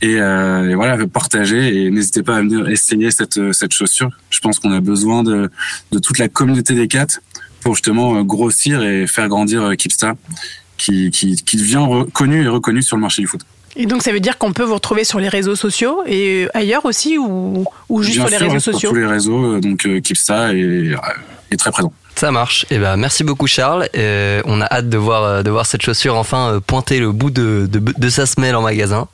et, 0.02 0.16
euh, 0.16 0.70
et 0.70 0.74
voilà, 0.74 1.06
partager 1.06 1.84
et 1.84 1.90
n'hésitez 1.90 2.24
pas 2.24 2.38
à 2.38 2.40
venir 2.40 2.68
essayer 2.68 3.12
cette 3.12 3.38
euh, 3.38 3.52
cette 3.52 3.72
chaussure. 3.72 4.10
Je 4.28 4.40
pense 4.40 4.58
qu'on 4.58 4.72
a 4.72 4.80
besoin 4.80 5.22
de 5.22 5.50
de 5.92 5.98
toute 6.00 6.18
la 6.18 6.28
communauté 6.28 6.74
des 6.74 6.88
quatre 6.88 7.20
pour 7.60 7.76
justement 7.76 8.16
euh, 8.16 8.24
grossir 8.24 8.82
et 8.82 9.06
faire 9.06 9.28
grandir 9.28 9.62
euh, 9.62 9.74
Kipsta, 9.74 10.16
qui 10.78 11.12
qui 11.12 11.36
qui 11.36 11.56
devient 11.56 11.86
connu 12.12 12.42
et 12.42 12.48
reconnu 12.48 12.82
sur 12.82 12.96
le 12.96 13.02
marché 13.02 13.22
du 13.22 13.28
foot. 13.28 13.42
Et 13.76 13.86
donc 13.86 14.02
ça 14.02 14.12
veut 14.12 14.20
dire 14.20 14.36
qu'on 14.38 14.52
peut 14.52 14.64
vous 14.64 14.74
retrouver 14.74 15.04
sur 15.04 15.20
les 15.20 15.28
réseaux 15.28 15.54
sociaux 15.56 16.02
et 16.06 16.48
ailleurs 16.54 16.84
aussi 16.84 17.18
ou, 17.18 17.64
ou 17.88 18.02
juste 18.02 18.16
Bien 18.18 18.26
sur 18.26 18.30
les 18.32 18.38
sûr, 18.38 18.46
réseaux 18.48 18.58
sociaux? 18.72 18.78
Sur 18.80 18.90
tous 18.90 18.96
les 18.96 19.06
réseaux, 19.06 19.44
euh, 19.54 19.60
donc 19.60 19.86
euh, 19.86 20.00
Kipsta 20.00 20.52
et, 20.54 20.92
est 21.52 21.56
très 21.56 21.70
présent. 21.70 21.92
Ça 22.16 22.32
marche. 22.32 22.66
Et 22.70 22.78
ben 22.78 22.96
merci 22.98 23.24
beaucoup 23.24 23.46
Charles. 23.46 23.88
Euh, 23.96 24.42
on 24.44 24.60
a 24.60 24.66
hâte 24.66 24.88
de 24.90 24.98
voir 24.98 25.22
euh, 25.24 25.42
de 25.42 25.50
voir 25.50 25.64
cette 25.66 25.82
chaussure 25.82 26.16
enfin 26.16 26.54
euh, 26.54 26.60
pointer 26.60 26.98
le 27.00 27.12
bout 27.12 27.30
de, 27.30 27.66
de, 27.70 27.78
de 27.96 28.08
sa 28.10 28.26
semelle 28.26 28.56
en 28.56 28.62
magasin. 28.62 29.06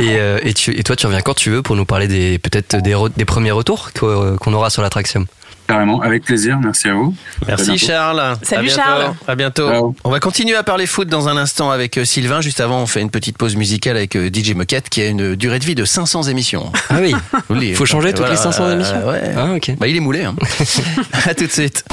Et, 0.00 0.16
euh, 0.18 0.38
et, 0.42 0.52
tu, 0.52 0.76
et 0.78 0.82
toi 0.82 0.96
tu 0.96 1.06
reviens 1.06 1.22
quand 1.22 1.34
tu 1.34 1.50
veux 1.50 1.62
pour 1.62 1.76
nous 1.76 1.86
parler 1.86 2.08
des 2.08 2.38
peut-être 2.38 2.76
des, 2.82 2.96
des 3.16 3.24
premiers 3.24 3.52
retours 3.52 3.92
qu'o- 3.92 4.36
qu'on 4.36 4.52
aura 4.52 4.68
sur 4.68 4.82
l'attraction. 4.82 5.26
Carrément, 5.66 6.00
avec 6.02 6.24
plaisir. 6.24 6.58
Merci 6.62 6.88
à 6.88 6.94
vous. 6.94 7.14
Merci. 7.46 7.78
Charles. 7.78 8.36
Salut, 8.42 8.68
À. 8.70 8.74
Charles. 8.74 9.14
À 9.26 9.34
bientôt. 9.34 9.68
Ciao. 9.70 9.94
On 10.04 10.10
va 10.10 10.20
continuer 10.20 10.56
à 10.56 10.62
parler 10.62 10.86
foot 10.86 11.08
dans 11.08 11.28
un 11.28 11.36
instant 11.36 11.70
avec 11.70 11.96
euh, 11.98 12.04
Sylvain. 12.04 12.40
Juste 12.40 12.60
avant, 12.60 12.80
on 12.82 12.86
fait 12.86 13.00
une 13.00 13.10
petite 13.10 13.38
pause 13.38 13.56
musicale 13.56 13.96
avec 13.96 14.16
euh, 14.16 14.28
DJ 14.32 14.54
Moquette 14.54 14.88
qui 14.90 15.00
a 15.00 15.06
une 15.06 15.34
durée 15.34 15.58
de 15.60 15.64
vie 15.64 15.74
de 15.74 15.84
500 15.84 16.24
émissions. 16.24 16.70
Ah 16.90 16.96
oui. 17.00 17.14
Dites. 17.60 17.76
Faut 17.76 17.86
changer 17.86 18.10
toutes 18.10 18.18
Voilà, 18.18 18.34
les 18.34 18.40
500 18.40 18.64
euh, 18.64 18.72
émissions. 18.74 19.08
ouais. 19.08 19.20
Ah 19.36 19.52
ok. 19.54 19.76
Bah, 19.78 19.86
il 19.86 19.96
est 19.96 20.00
moulé. 20.00 20.24
Hein. 20.24 20.34
à 21.26 21.34
tout 21.34 21.46
de 21.46 21.52
suite. 21.52 21.84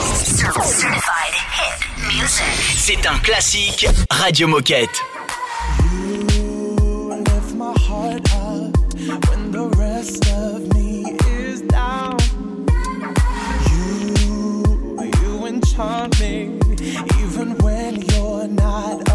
C'est 2.75 3.05
un 3.07 3.17
classique 3.19 3.87
Radio 4.09 4.47
Moquette. 4.47 4.89
lift 7.11 7.55
my 7.55 7.73
heart 7.87 8.21
up 8.33 9.29
when 9.29 9.51
the 9.51 9.67
rest 9.77 10.25
of 10.29 10.48
you 15.79 15.85
enchant 15.85 16.19
me 16.19 16.59
even 17.23 17.57
when 17.59 18.01
you're 18.01 18.47
not 18.47 19.08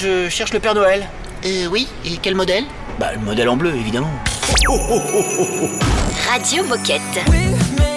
je 0.00 0.28
cherche 0.30 0.52
le 0.52 0.60
Père 0.60 0.74
Noël. 0.74 1.06
Euh, 1.44 1.66
oui, 1.70 1.86
et 2.04 2.16
quel 2.22 2.34
modèle? 2.34 2.64
Bah, 2.98 3.12
le 3.12 3.20
modèle 3.20 3.48
en 3.48 3.56
bleu, 3.56 3.74
évidemment. 3.74 4.10
Radio 6.28 6.64
Moquette. 6.64 7.00
made 7.26 7.68
plans 7.76 7.89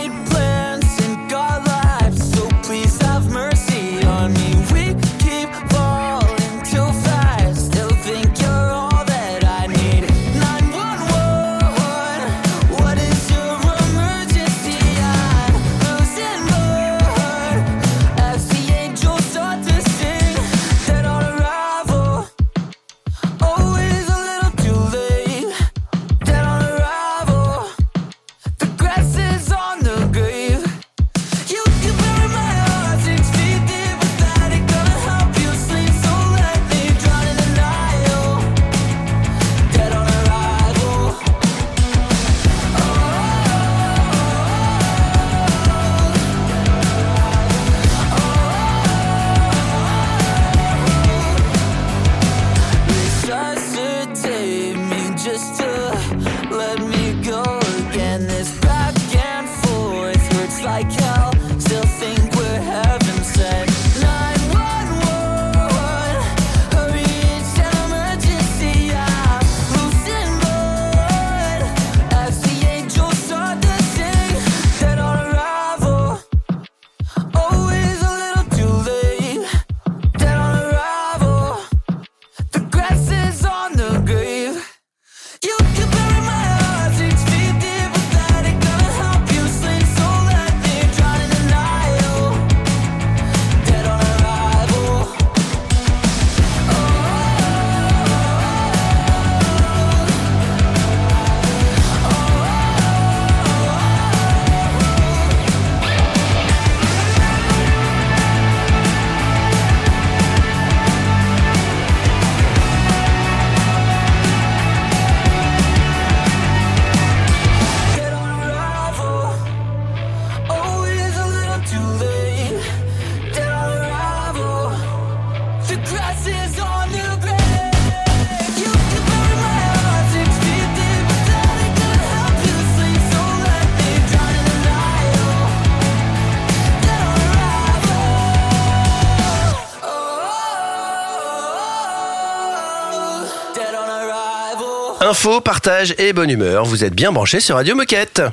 Info, 145.14 145.42
partage 145.42 145.94
et 146.00 146.12
bonne 146.12 146.32
humeur. 146.32 146.66
Vous 146.66 146.84
êtes 146.84 146.96
bien 146.96 147.12
branchés 147.12 147.40
sur 147.40 147.54
Radio 147.54 147.76
Moquette. 147.76 148.24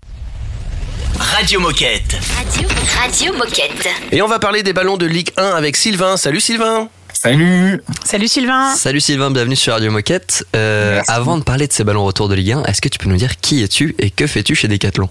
Radio 1.18 1.60
Moquette. 1.60 2.16
Radio, 2.38 2.68
Radio 2.98 3.32
Moquette. 3.34 3.88
Et 4.12 4.22
on 4.22 4.26
va 4.26 4.38
parler 4.38 4.62
des 4.62 4.72
ballons 4.72 4.96
de 4.96 5.04
Ligue 5.04 5.30
1 5.36 5.44
avec 5.44 5.76
Sylvain. 5.76 6.16
Salut 6.16 6.40
Sylvain. 6.40 6.88
Salut 7.12 7.82
Salut 8.02 8.28
Sylvain 8.28 8.74
Salut 8.76 9.00
Sylvain, 9.00 9.30
bienvenue 9.30 9.56
sur 9.56 9.74
Radio 9.74 9.90
Moquette. 9.90 10.46
Euh, 10.56 11.02
avant 11.06 11.36
de 11.36 11.42
parler 11.42 11.66
de 11.66 11.72
ces 11.74 11.84
ballons 11.84 12.06
retour 12.06 12.30
de 12.30 12.34
Ligue 12.34 12.52
1, 12.52 12.62
est-ce 12.62 12.80
que 12.80 12.88
tu 12.88 12.98
peux 12.98 13.10
nous 13.10 13.18
dire 13.18 13.38
qui 13.40 13.62
es-tu 13.62 13.94
et 13.98 14.08
que 14.08 14.26
fais-tu 14.26 14.54
chez 14.54 14.66
Decathlon? 14.66 15.10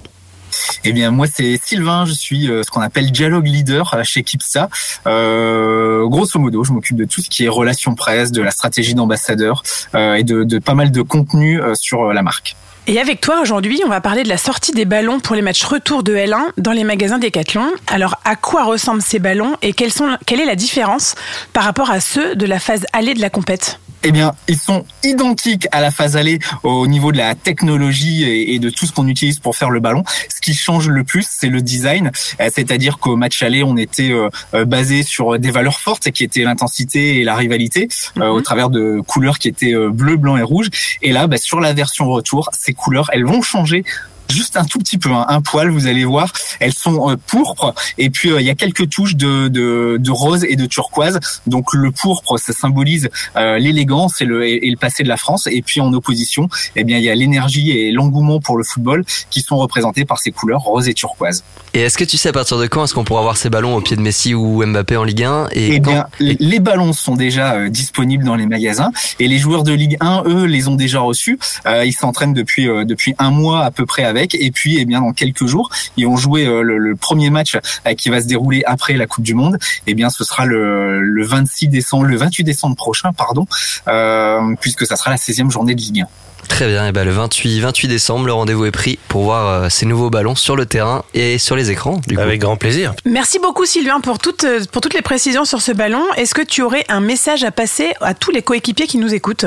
Eh 0.83 0.93
bien, 0.93 1.11
moi, 1.11 1.27
c'est 1.31 1.59
Sylvain. 1.63 2.05
Je 2.05 2.13
suis 2.13 2.49
euh, 2.49 2.63
ce 2.63 2.71
qu'on 2.71 2.81
appelle 2.81 3.11
dialogue 3.11 3.47
leader 3.47 3.93
euh, 3.93 4.03
chez 4.03 4.23
Kipsta. 4.23 4.69
Euh, 5.07 6.07
grosso 6.07 6.39
modo, 6.39 6.63
je 6.63 6.71
m'occupe 6.71 6.97
de 6.97 7.05
tout 7.05 7.21
ce 7.21 7.29
qui 7.29 7.45
est 7.45 7.49
relations 7.49 7.95
presse, 7.95 8.31
de 8.31 8.41
la 8.41 8.51
stratégie 8.51 8.93
d'ambassadeur 8.93 9.63
euh, 9.95 10.15
et 10.15 10.23
de, 10.23 10.59
pas 10.59 10.73
mal 10.73 10.91
de 10.91 11.01
contenu 11.01 11.59
sur 11.73 12.13
la 12.13 12.21
marque. 12.21 12.55
Et 12.87 12.99
avec 12.99 13.21
toi 13.21 13.41
aujourd'hui, 13.41 13.81
on 13.85 13.89
va 13.89 14.01
parler 14.01 14.23
de 14.23 14.29
la 14.29 14.37
sortie 14.37 14.71
des 14.71 14.85
ballons 14.85 15.19
pour 15.19 15.35
les 15.35 15.41
matchs 15.41 15.63
retour 15.63 16.01
de 16.03 16.15
L1 16.15 16.39
dans 16.57 16.71
les 16.71 16.83
magasins 16.83 17.19
Decathlon. 17.19 17.69
Alors, 17.87 18.19
à 18.25 18.35
quoi 18.35 18.63
ressemblent 18.63 19.01
ces 19.01 19.19
ballons 19.19 19.57
et 19.61 19.73
quelle 19.73 19.91
est 19.91 20.45
la 20.45 20.55
différence 20.55 21.15
par 21.53 21.63
rapport 21.63 21.91
à 21.91 21.99
ceux 21.99 22.35
de 22.35 22.45
la 22.45 22.59
phase 22.59 22.85
allée 22.93 23.13
de 23.13 23.21
la 23.21 23.29
compète? 23.29 23.79
Eh 24.03 24.11
bien, 24.11 24.31
ils 24.47 24.57
sont 24.57 24.85
identiques 25.03 25.67
à 25.71 25.81
la 25.81 25.91
phase 25.91 26.15
allée 26.15 26.39
au 26.63 26.87
niveau 26.87 27.11
de 27.11 27.17
la 27.17 27.35
technologie 27.35 28.23
et 28.23 28.57
de 28.59 28.69
tout 28.69 28.85
ce 28.85 28.93
qu'on 28.93 29.07
utilise 29.07 29.39
pour 29.39 29.57
faire 29.57 29.69
le 29.69 29.81
ballon. 29.81 30.03
Ce 30.29 30.39
qui 30.39 30.53
change 30.53 30.87
le 30.87 31.03
plus, 31.03 31.27
c'est 31.29 31.49
le 31.49 31.61
design. 31.61 32.11
Euh, 32.39 32.49
C'est-à-dire 32.53 32.97
qu'au 32.99 33.17
match 33.17 33.43
aller, 33.43 33.61
on 33.61 33.75
était 33.75 34.11
euh, 34.11 34.29
euh, 34.53 34.63
basé 34.63 35.03
sur 35.03 35.37
des 35.37 35.51
valeurs 35.51 35.79
fortes 35.79 36.11
qui 36.11 36.23
étaient 36.23 36.43
l'intensité 36.43 37.19
et 37.19 37.23
la 37.25 37.35
rivalité 37.35 37.89
euh, 38.17 38.27
au 38.29 38.41
travers 38.41 38.69
de 38.69 39.01
couleurs 39.05 39.37
qui 39.37 39.49
étaient 39.49 39.75
bleu, 39.91 40.15
blanc 40.15 40.37
et 40.37 40.43
rouge. 40.43 40.69
Et 41.01 41.11
là, 41.11 41.27
bah, 41.27 41.37
sur 41.37 41.59
la 41.59 41.73
version 41.73 42.07
retour, 42.07 42.49
ces 42.53 42.73
couleurs, 42.73 43.09
elles 43.11 43.25
vont 43.25 43.41
changer 43.41 43.83
juste 44.29 44.57
un 44.57 44.65
tout 44.65 44.79
petit 44.79 44.97
peu, 44.97 45.09
hein, 45.11 45.25
un 45.27 45.41
poil, 45.41 45.69
vous 45.69 45.87
allez 45.87 46.05
voir. 46.05 46.31
Elles 46.59 46.73
sont 46.73 47.09
euh, 47.09 47.15
pourpres 47.27 47.73
et 47.97 48.09
puis 48.09 48.31
euh, 48.31 48.39
il 48.41 48.45
y 48.47 48.49
a 48.49 48.55
quelques 48.55 48.89
touches 48.89 49.15
de, 49.15 49.47
de, 49.47 49.97
de 49.99 50.11
rose 50.11 50.45
et 50.47 50.55
de 50.55 50.65
turquoise. 50.65 51.19
Donc 51.47 51.73
le 51.73 51.91
pourpre, 51.91 52.37
ça 52.37 52.53
symbolise 52.53 53.09
euh, 53.35 53.57
l'élégance 53.57 54.21
et 54.21 54.25
le, 54.25 54.45
et 54.47 54.69
le 54.69 54.77
passé 54.77 55.03
de 55.03 55.07
la 55.09 55.17
France. 55.17 55.47
Et 55.51 55.61
puis 55.61 55.81
en 55.81 55.91
opposition, 55.93 56.47
eh 56.75 56.83
bien 56.83 56.97
il 56.97 57.03
y 57.03 57.09
a 57.09 57.15
l'énergie 57.15 57.71
et 57.71 57.91
l'engouement 57.91 58.39
pour 58.39 58.57
le 58.57 58.63
football 58.63 59.03
qui 59.29 59.41
sont 59.41 59.57
représentés 59.57 60.05
par 60.05 60.19
ces 60.19 60.31
couleurs 60.31 60.61
rose 60.61 60.87
et 60.87 60.93
turquoise. 60.93 61.43
Et 61.73 61.81
est-ce 61.81 61.97
que 61.97 62.03
tu 62.03 62.17
sais 62.17 62.29
à 62.29 62.33
partir 62.33 62.57
de 62.57 62.67
quand 62.67 62.83
est-ce 62.83 62.93
qu'on 62.93 63.03
pourra 63.03 63.21
voir 63.21 63.37
ces 63.37 63.49
ballons 63.49 63.75
au 63.75 63.81
pied 63.81 63.95
de 63.95 64.01
Messi 64.01 64.33
ou 64.33 64.65
Mbappé 64.65 64.97
en 64.97 65.03
Ligue 65.03 65.23
1 65.23 65.47
et 65.53 65.75
Eh 65.75 65.79
bien, 65.79 66.05
les- 66.19 66.37
les 66.39 66.59
ballons 66.59 66.93
sont 66.93 67.15
déjà 67.15 67.69
disponibles 67.69 68.23
dans 68.23 68.35
les 68.35 68.45
magasins 68.47 68.91
et 69.19 69.27
les 69.27 69.37
joueurs 69.37 69.63
de 69.63 69.73
Ligue 69.73 69.97
1, 69.99 70.23
eux, 70.25 70.45
les 70.45 70.67
ont 70.67 70.75
déjà 70.75 70.99
reçus. 70.99 71.39
Ils 71.65 71.93
s'entraînent 71.93 72.33
depuis 72.33 72.65
depuis 72.85 73.13
un 73.19 73.31
mois 73.31 73.63
à 73.65 73.71
peu 73.71 73.85
près 73.85 74.03
avec. 74.03 74.18
Et 74.19 74.51
puis, 74.51 74.77
eh 74.79 74.85
bien, 74.85 75.01
dans 75.01 75.13
quelques 75.13 75.45
jours, 75.45 75.69
ils 75.97 76.05
vont 76.05 76.17
jouer 76.17 76.45
euh, 76.45 76.61
le, 76.61 76.77
le 76.77 76.95
premier 76.95 77.29
match 77.29 77.55
euh, 77.55 77.93
qui 77.93 78.09
va 78.09 78.21
se 78.21 78.27
dérouler 78.27 78.63
après 78.65 78.93
la 78.93 79.07
Coupe 79.07 79.23
du 79.23 79.33
Monde. 79.33 79.57
Eh 79.87 79.93
bien, 79.93 80.09
ce 80.09 80.23
sera 80.23 80.45
le, 80.45 81.01
le 81.01 81.25
26 81.25 81.67
décembre, 81.67 82.05
le 82.05 82.17
28 82.17 82.43
décembre 82.43 82.75
prochain, 82.75 83.13
pardon, 83.13 83.45
euh, 83.87 84.55
puisque 84.61 84.85
ça 84.85 84.95
sera 84.95 85.09
la 85.11 85.17
16e 85.17 85.51
journée 85.51 85.75
de 85.75 85.81
Ligue 85.81 86.01
1. 86.01 86.07
Très 86.47 86.67
bien, 86.67 86.87
et 86.87 86.91
ben 86.91 87.05
le 87.05 87.11
28, 87.11 87.59
28 87.59 87.87
décembre, 87.87 88.25
le 88.25 88.33
rendez-vous 88.33 88.65
est 88.65 88.71
pris 88.71 88.97
pour 89.07 89.23
voir 89.23 89.47
euh, 89.47 89.69
ces 89.69 89.85
nouveaux 89.85 90.09
ballons 90.09 90.35
sur 90.35 90.55
le 90.55 90.65
terrain 90.65 91.03
et 91.13 91.37
sur 91.37 91.55
les 91.55 91.69
écrans. 91.69 92.01
Du 92.07 92.15
coup. 92.15 92.21
Avec 92.21 92.41
grand 92.41 92.57
plaisir. 92.57 92.93
Merci 93.05 93.39
beaucoup 93.39 93.65
Sylvain 93.65 94.01
pour 94.01 94.19
toutes, 94.19 94.45
pour 94.71 94.81
toutes 94.81 94.93
les 94.93 95.01
précisions 95.01 95.45
sur 95.45 95.61
ce 95.61 95.71
ballon. 95.71 96.03
Est-ce 96.17 96.33
que 96.33 96.41
tu 96.41 96.61
aurais 96.61 96.85
un 96.89 97.01
message 97.01 97.43
à 97.43 97.51
passer 97.51 97.93
à 98.01 98.13
tous 98.13 98.31
les 98.31 98.41
coéquipiers 98.41 98.87
qui 98.87 98.97
nous 98.97 99.13
écoutent? 99.13 99.45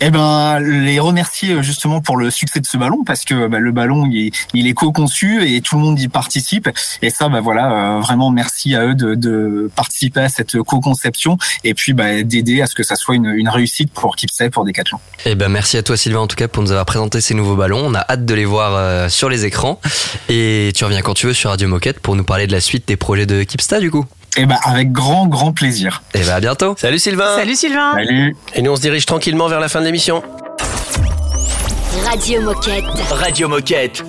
Eh 0.00 0.10
ben, 0.10 0.58
les 0.60 0.98
remercier 0.98 1.54
euh, 1.54 1.62
justement 1.62 2.00
pour 2.00 2.16
le 2.16 2.30
succès 2.30 2.60
de 2.60 2.66
ce 2.66 2.76
ballon 2.76 3.04
parce 3.04 3.24
que 3.24 3.46
bah, 3.46 3.58
le 3.58 3.72
ballon 3.72 4.08
il 4.10 4.66
est, 4.66 4.74
co-conçu 4.74 5.46
et 5.48 5.60
tout 5.60 5.76
le 5.76 5.82
monde 5.82 6.00
y 6.00 6.08
participe 6.08 6.68
et 7.00 7.10
ça 7.10 7.28
bah 7.28 7.40
voilà 7.40 7.96
euh, 7.96 8.00
vraiment 8.00 8.30
merci 8.30 8.74
à 8.74 8.86
eux 8.86 8.94
de, 8.94 9.70
participer 9.74 10.20
à 10.20 10.28
cette 10.28 10.60
co-conception 10.62 11.38
et 11.62 11.74
puis 11.74 11.92
bah, 11.92 12.22
d'aider 12.22 12.60
à 12.60 12.66
ce 12.66 12.74
que 12.74 12.82
ça 12.82 12.96
soit 12.96 13.14
une, 13.14 13.48
réussite 13.48 13.92
pour 13.92 14.16
Kipsey 14.16 14.50
pour 14.50 14.64
Decathlon. 14.64 14.98
Eh 15.26 15.34
ben 15.34 15.48
merci 15.48 15.76
à 15.76 15.82
toi 15.82 15.96
Sylvain 15.96 16.20
en 16.20 16.26
tout 16.26 16.36
cas 16.36 16.48
pour 16.48 16.62
nous 16.62 16.70
avoir 16.70 16.86
présenté 16.86 17.20
ces 17.20 17.34
nouveaux 17.34 17.56
ballons. 17.56 17.82
On 17.84 17.94
a 17.94 18.00
hâte 18.00 18.24
de 18.24 18.34
les 18.34 18.44
voir 18.44 18.74
euh, 18.74 19.08
sur 19.08 19.28
les 19.28 19.44
écrans 19.44 19.80
et 20.28 20.72
tu 20.74 20.84
reviens 20.84 21.02
quand 21.02 21.14
tu 21.14 21.26
veux 21.26 21.34
sur 21.34 21.50
Radio 21.50 21.68
Moquette 21.68 22.00
pour 22.00 22.16
nous 22.16 22.24
parler 22.24 22.46
de 22.46 22.52
la 22.52 22.60
suite 22.60 22.88
des 22.88 22.96
projets 22.96 23.26
de 23.26 23.42
Kipsta 23.42 23.80
du 23.80 23.90
coup. 23.90 24.06
Eh 24.36 24.46
ben 24.46 24.58
avec 24.64 24.90
grand 24.90 25.26
grand 25.26 25.52
plaisir. 25.52 26.02
Et 26.12 26.20
ben 26.20 26.30
à 26.34 26.40
bientôt. 26.40 26.74
Salut 26.76 26.98
Sylvain. 26.98 27.36
Salut 27.36 27.54
Sylvain 27.54 27.92
Salut. 27.94 28.36
Et 28.54 28.62
nous 28.62 28.72
on 28.72 28.76
se 28.76 28.80
dirige 28.80 29.06
tranquillement 29.06 29.46
vers 29.48 29.60
la 29.60 29.68
fin 29.68 29.80
de 29.80 29.84
l'émission. 29.84 30.22
Radio 32.04 32.42
Moquette. 32.42 32.84
Radio 33.10 33.48
Moquette. 33.48 34.02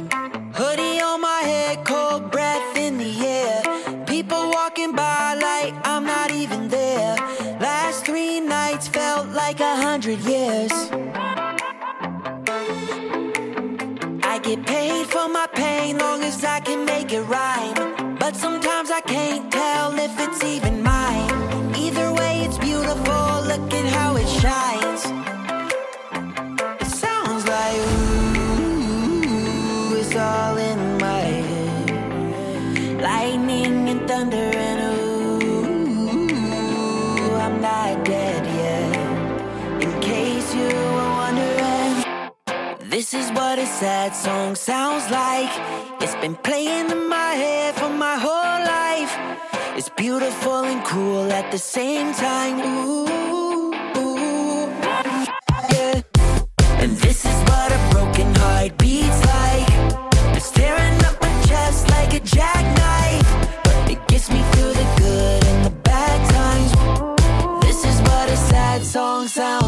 Hoodie 0.58 1.00
on 1.04 1.20
my 1.22 1.48
head, 1.48 1.86
cold 1.86 2.32
breath 2.32 2.76
in 2.76 2.98
the 2.98 3.26
air. 3.26 3.62
People 4.06 4.50
walking 4.52 4.94
by 4.94 5.36
like 5.36 5.74
I'm 5.86 6.06
not 6.06 6.32
even 6.32 6.70
there. 6.70 7.16
Last 7.60 8.06
three 8.06 8.40
nights 8.40 8.88
felt 8.88 9.28
like 9.30 9.60
a 9.60 9.76
hundred 9.76 10.20
years. 10.22 10.72
I 14.24 14.40
get 14.40 14.66
paid 14.66 15.06
for 15.08 15.30
my 15.30 15.48
pain 15.54 15.98
long 16.00 16.24
as 16.24 16.44
I 16.44 16.60
can 16.62 16.84
make 16.86 17.14
it 17.14 17.22
rhyme. 17.22 18.05
But 18.26 18.36
sometimes 18.36 18.90
I 18.90 19.02
can't 19.02 19.52
tell 19.52 19.94
if 20.00 20.20
it's 20.20 20.44
even 20.44 20.82
mine. 20.82 21.30
Either 21.76 22.12
way, 22.12 22.44
it's 22.44 22.58
beautiful. 22.58 23.44
Look 23.52 23.72
at 23.72 23.86
how 23.98 24.16
it 24.16 24.28
shines. 24.42 25.06
It 26.82 26.88
sounds 26.88 27.46
like 27.46 27.78
ooh, 27.94 28.82
it's 30.00 30.16
all 30.16 30.58
in 30.58 30.98
my 30.98 31.22
head. 31.52 33.00
Lightning 33.00 33.90
and 33.90 34.08
thunder 34.08 34.50
and 34.70 34.80
ooh, 34.98 35.66
I'm 37.46 37.62
not 37.62 38.04
dead 38.06 38.44
yet. 38.64 39.84
In 39.84 39.92
case 40.02 40.52
you 40.56 40.72
were 40.98 41.12
wondering, 41.22 41.94
this 42.90 43.14
is 43.14 43.30
what 43.34 43.60
a 43.60 43.68
sad 43.68 44.16
song 44.16 44.56
sounds 44.56 45.12
like. 45.12 45.52
It's 46.02 46.16
been 46.16 46.36
playing 46.36 46.90
in 46.90 47.08
my 47.08 47.34
head 47.44 47.65
beautiful 49.96 50.64
and 50.66 50.84
cruel 50.84 51.32
at 51.32 51.52
the 51.52 51.58
same 51.58 52.14
time. 52.14 52.60
Ooh, 52.60 53.08
ooh, 53.98 54.68
yeah. 55.72 56.02
And 56.82 56.92
this 56.98 57.26
is 57.26 57.38
what 57.50 57.72
a 57.72 57.80
broken 57.92 58.34
heart 58.36 58.78
beats 58.78 59.22
like. 59.26 59.68
It's 60.36 60.52
tearing 60.52 61.00
up 61.06 61.22
my 61.22 61.34
chest 61.48 61.90
like 61.90 62.14
a 62.14 62.20
jackknife. 62.20 63.30
But 63.64 63.92
it 63.92 64.08
gets 64.08 64.30
me 64.30 64.42
through 64.52 64.74
the 64.74 64.88
good 64.98 65.46
and 65.46 65.66
the 65.66 65.76
bad 65.90 66.20
times. 66.38 66.72
This 67.66 67.86
is 67.86 68.02
what 68.02 68.30
a 68.30 68.38
sad 68.38 68.84
song 68.84 69.28
sounds 69.28 69.65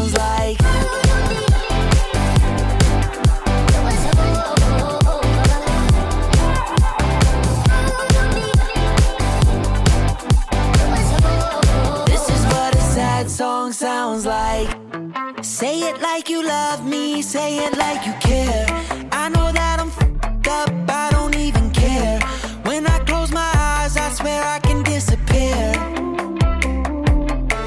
say 17.28 17.58
it 17.58 17.76
like 17.76 18.06
you 18.06 18.14
care. 18.20 18.66
I 19.12 19.28
know 19.28 19.52
that 19.52 19.78
I'm 19.80 19.90
fed 19.90 20.48
up, 20.48 20.70
I 20.88 21.10
don't 21.10 21.36
even 21.36 21.70
care. 21.72 22.18
When 22.62 22.86
I 22.86 22.98
close 23.00 23.30
my 23.30 23.52
eyes, 23.54 23.98
I 23.98 24.08
swear 24.08 24.42
I 24.42 24.58
can 24.60 24.82
disappear. 24.82 25.74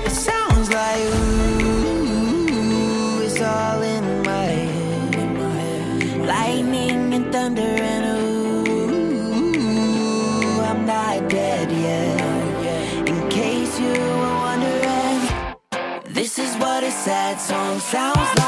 It 0.07 0.15
sounds 0.29 0.71
like 0.71 1.01
ooh, 1.13 2.41
it's 3.21 3.39
all 3.39 3.83
in 3.83 4.23
my 4.23 4.45
head. 4.73 6.25
Lightning 6.25 7.13
and 7.13 7.31
thunder 7.31 7.75
and 7.93 8.05
ooh, 8.17 9.51
I'm 10.69 10.87
not 10.87 11.29
dead 11.29 11.71
yet. 11.71 13.07
In 13.07 13.29
case 13.29 13.79
you 13.79 13.93
were 13.93 14.35
wondering. 14.47 15.19
This 16.09 16.39
is 16.39 16.55
what 16.55 16.83
a 16.83 16.89
sad 16.89 17.39
song 17.39 17.79
sounds 17.79 18.17
like. 18.17 18.40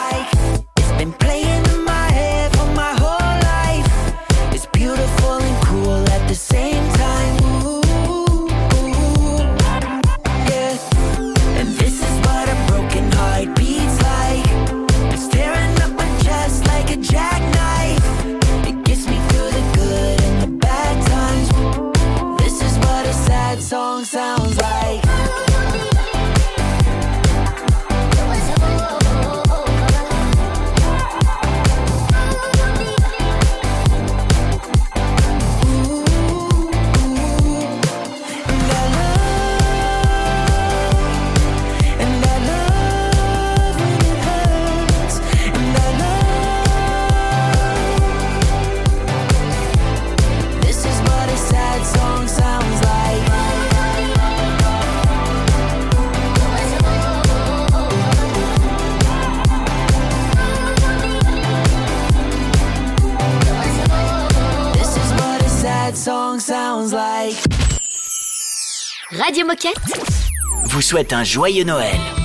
Vous 70.66 70.82
souhaite 70.82 71.14
un 71.14 71.24
joyeux 71.24 71.64
Noël. 71.64 72.22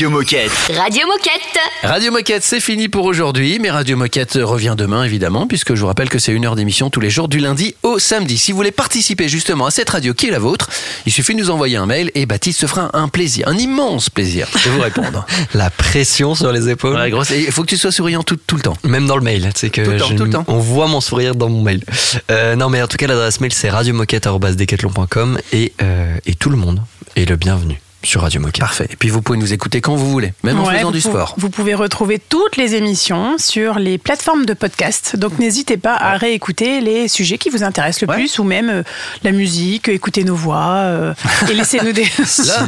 Radio 0.00 0.16
Moquette. 0.16 0.50
Radio 0.78 1.06
Moquette. 1.06 1.58
Radio 1.82 2.10
Moquette, 2.10 2.42
c'est 2.42 2.60
fini 2.60 2.88
pour 2.88 3.04
aujourd'hui, 3.04 3.58
mais 3.60 3.70
Radio 3.70 3.98
Moquette 3.98 4.38
revient 4.40 4.74
demain 4.74 5.04
évidemment, 5.04 5.46
puisque 5.46 5.74
je 5.74 5.80
vous 5.82 5.88
rappelle 5.88 6.08
que 6.08 6.18
c'est 6.18 6.32
une 6.32 6.46
heure 6.46 6.56
d'émission 6.56 6.88
tous 6.88 7.00
les 7.00 7.10
jours 7.10 7.28
du 7.28 7.38
lundi 7.38 7.74
au 7.82 7.98
samedi. 7.98 8.38
Si 8.38 8.50
vous 8.52 8.56
voulez 8.56 8.70
participer 8.70 9.28
justement 9.28 9.66
à 9.66 9.70
cette 9.70 9.90
radio 9.90 10.14
qui 10.14 10.28
est 10.28 10.30
la 10.30 10.38
vôtre, 10.38 10.70
il 11.04 11.12
suffit 11.12 11.34
de 11.34 11.40
nous 11.40 11.50
envoyer 11.50 11.76
un 11.76 11.84
mail 11.84 12.10
et 12.14 12.24
Baptiste 12.24 12.60
se 12.60 12.64
fera 12.66 12.88
un 12.96 13.08
plaisir, 13.08 13.46
un 13.46 13.58
immense 13.58 14.08
plaisir 14.08 14.48
de 14.64 14.70
vous 14.70 14.80
répondre. 14.80 15.26
La 15.52 15.68
pression 15.68 16.34
sur 16.34 16.50
les 16.50 16.70
épaules. 16.70 16.96
Ouais, 16.96 17.10
grosse- 17.10 17.30
et 17.32 17.40
il 17.44 17.52
faut 17.52 17.60
que 17.60 17.68
tu 17.68 17.76
sois 17.76 17.92
souriant 17.92 18.22
tout, 18.22 18.38
tout 18.46 18.56
le 18.56 18.62
temps. 18.62 18.78
Même 18.84 19.06
dans 19.06 19.16
le 19.16 19.22
mail, 19.22 19.50
sais 19.54 19.68
que 19.68 19.82
Tout 19.82 19.90
le 19.90 19.98
temps, 19.98 20.08
je- 20.08 20.14
tout 20.16 20.24
le 20.24 20.30
temps. 20.30 20.44
on 20.48 20.60
voit 20.60 20.86
mon 20.86 21.02
sourire 21.02 21.34
dans 21.34 21.50
mon 21.50 21.60
mail. 21.60 21.84
Euh, 22.30 22.56
non, 22.56 22.70
mais 22.70 22.80
en 22.80 22.88
tout 22.88 22.96
cas, 22.96 23.06
l'adresse 23.06 23.38
mail 23.42 23.52
c'est 23.52 23.68
radiomoquette@decathlon.com 23.68 25.38
et 25.52 25.74
euh, 25.82 26.16
et 26.24 26.34
tout 26.36 26.48
le 26.48 26.56
monde 26.56 26.80
est 27.16 27.26
le 27.28 27.36
bienvenu 27.36 27.78
sur 28.02 28.22
Radio 28.22 28.40
Moquette. 28.40 28.60
Parfait. 28.60 28.86
Et 28.90 28.96
puis 28.96 29.08
vous 29.10 29.20
pouvez 29.22 29.38
nous 29.38 29.52
écouter 29.52 29.80
quand 29.80 29.94
vous 29.94 30.10
voulez, 30.10 30.32
même 30.42 30.58
en 30.58 30.64
Ouais, 30.66 30.78
faisant 30.78 30.90
du 30.90 31.00
sport. 31.00 31.34
Vous 31.36 31.50
pouvez 31.50 31.74
retrouver 31.74 32.18
toutes 32.18 32.56
les 32.56 32.74
émissions 32.74 33.36
sur 33.38 33.78
les 33.78 33.98
plateformes 33.98 34.46
de 34.46 34.54
podcast. 34.54 35.16
Donc 35.16 35.38
n'hésitez 35.38 35.76
pas 35.76 35.94
à 35.96 36.16
réécouter 36.16 36.80
les 36.80 37.08
sujets 37.08 37.36
qui 37.38 37.50
vous 37.50 37.62
intéressent 37.62 38.02
le 38.02 38.06
plus 38.14 38.38
ou 38.38 38.44
même 38.44 38.70
euh, 38.70 38.82
la 39.22 39.32
musique, 39.32 39.88
écouter 39.88 40.24
nos 40.24 40.34
voix 40.34 40.76
euh, 40.76 41.14
et 41.50 41.54
laissez-nous 41.54 41.92
des. 41.92 42.04
Là, 42.46 42.66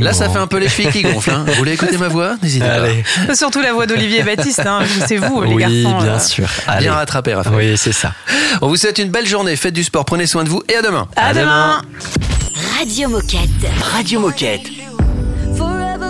là 0.00 0.12
ça 0.12 0.28
fait 0.28 0.38
un 0.38 0.46
peu 0.46 0.58
les 0.58 0.68
filles 0.68 0.90
qui 0.90 1.02
gonflent. 1.02 1.30
hein. 1.30 1.44
Vous 1.46 1.54
voulez 1.54 1.72
écouter 1.72 1.96
ma 1.98 2.08
voix? 2.08 2.36
N'hésitez 2.42 2.64
Allez. 2.66 3.04
Surtout 3.34 3.60
la 3.60 3.72
voix 3.72 3.86
d'Olivier 3.86 4.22
Baptiste. 4.22 4.60
hein. 4.66 4.80
C'est 5.06 5.16
vous, 5.16 5.42
les 5.42 5.54
oui, 5.54 5.60
garçons. 5.84 6.02
bien 6.02 6.14
euh. 6.14 6.18
sûr. 6.18 6.48
pas. 6.66 6.76
Bien 6.78 6.94
rattrapé, 6.94 7.34
Raphaël. 7.34 7.56
Oui, 7.56 7.78
c'est 7.78 7.92
ça. 7.92 8.12
On 8.60 8.68
vous 8.68 8.76
souhaite 8.76 8.98
une 8.98 9.10
belle 9.10 9.26
journée. 9.26 9.54
Faites 9.56 9.74
du 9.74 9.84
sport, 9.84 10.04
prenez 10.04 10.26
soin 10.26 10.44
de 10.44 10.48
vous 10.48 10.62
et 10.68 10.76
à 10.76 10.82
demain. 10.82 11.08
À, 11.16 11.32
demain. 11.34 11.82
Radio 12.78 13.08
Moquette. 13.08 13.50
Radio 13.92 14.20
Moquette. 14.20 14.71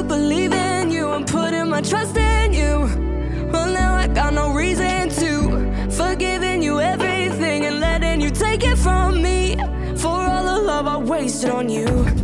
Forever 0.02 0.20
believing 0.20 0.90
you 0.90 1.12
and 1.12 1.26
putting 1.26 1.68
my 1.68 1.80
trust 1.80 2.16
in 2.16 2.52
you. 2.52 3.50
Well, 3.52 3.72
now 3.72 3.94
I 3.94 4.08
got 4.08 4.32
no 4.34 4.52
reason 4.52 5.08
to. 5.10 5.90
Forgiving 5.90 6.62
you 6.62 6.80
everything 6.80 7.66
and 7.66 7.78
letting 7.78 8.20
you 8.20 8.30
take 8.30 8.64
it 8.64 8.76
from 8.78 9.22
me. 9.22 9.56
For 9.96 10.08
all 10.08 10.44
the 10.44 10.62
love 10.62 10.86
I 10.88 10.96
wasted 10.96 11.50
on 11.50 11.68
you. 11.68 12.21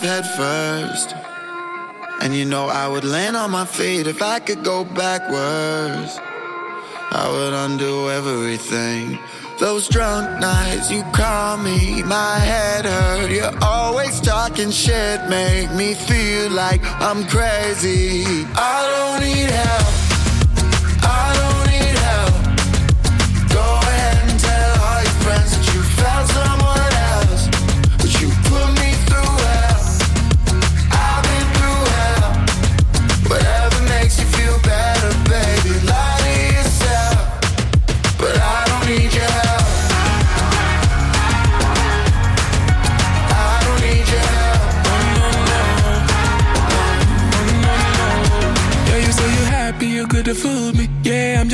Dive 0.00 0.24
head 0.24 0.26
first. 0.36 1.14
And 2.20 2.34
you 2.34 2.44
know 2.44 2.66
I 2.66 2.88
would 2.88 3.04
land 3.04 3.36
on 3.36 3.50
my 3.50 3.64
feet 3.64 4.06
if 4.06 4.22
I 4.22 4.38
could 4.38 4.64
go 4.64 4.84
backwards. 4.84 6.18
I 7.10 7.28
would 7.30 7.52
undo 7.52 8.10
everything. 8.10 9.18
Those 9.58 9.88
drunk 9.88 10.40
nights 10.40 10.90
you 10.90 11.02
call 11.12 11.56
me, 11.56 12.02
my 12.02 12.38
head 12.38 12.84
hurt. 12.84 13.30
You're 13.30 13.58
always 13.62 14.20
talking 14.20 14.70
shit, 14.70 15.28
make 15.28 15.72
me 15.72 15.94
feel 15.94 16.50
like 16.50 16.80
I'm 17.00 17.24
crazy. 17.26 18.24
I 18.54 19.18
don't 19.18 19.26
need 19.26 19.50
help. 19.50 19.97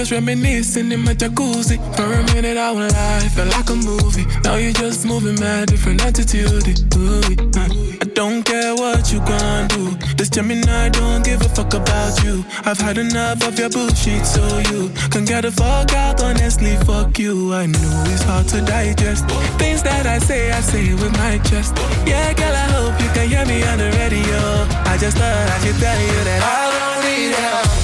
Just 0.04 0.12
reminiscing 0.12 0.92
in 0.92 1.00
my 1.00 1.14
jacuzzi. 1.14 1.78
For 1.96 2.04
a 2.04 2.22
minute, 2.34 2.58
I 2.58 2.72
won't 2.72 2.92
lie, 2.92 3.28
felt 3.34 3.48
like 3.48 3.70
a 3.70 3.74
movie. 3.74 4.26
Now 4.44 4.56
you're 4.56 4.72
just 4.72 5.06
moving 5.06 5.40
mad, 5.40 5.68
different 5.68 6.04
attitude. 6.04 6.66
Ooh, 6.96 7.20
uh, 7.56 8.02
I 8.02 8.06
don't 8.12 8.42
care 8.44 8.74
what 8.74 9.10
you 9.10 9.20
gon' 9.20 9.68
do. 9.68 9.96
This 10.16 10.28
Gemini 10.28 10.90
don't 10.90 11.24
give 11.24 11.40
a 11.40 11.48
fuck 11.48 11.72
about 11.72 12.22
you. 12.22 12.44
I've 12.66 12.78
had 12.78 12.98
enough 12.98 13.46
of 13.48 13.58
your 13.58 13.70
bullshit, 13.70 14.26
so 14.26 14.44
you 14.70 14.90
can 15.08 15.24
get 15.24 15.42
the 15.42 15.52
fuck 15.52 15.90
out. 15.94 16.22
Honestly, 16.22 16.76
fuck 16.84 17.18
you. 17.18 17.54
I 17.54 17.64
know 17.64 18.04
it's 18.08 18.24
hard 18.24 18.46
to 18.48 18.60
digest. 18.60 19.24
Things 19.56 19.82
that 19.84 20.06
I 20.06 20.18
say, 20.18 20.52
I 20.52 20.60
say 20.60 20.84
it 20.84 21.00
with 21.00 21.12
my 21.12 21.38
chest. 21.48 21.72
Yeah, 22.04 22.34
girl, 22.34 22.52
I 22.52 22.66
hope 22.76 23.00
you 23.00 23.08
can 23.16 23.28
hear 23.28 23.46
me 23.46 23.62
on 23.64 23.78
the 23.78 23.90
radio. 23.96 24.40
I 24.84 24.98
just 25.00 25.16
thought 25.16 25.48
I 25.48 25.58
should 25.64 25.80
tell 25.80 26.00
you 26.00 26.24
that 26.28 26.42
I 26.44 26.60
don't 26.76 27.04
need 27.08 27.34
help. 27.36 27.83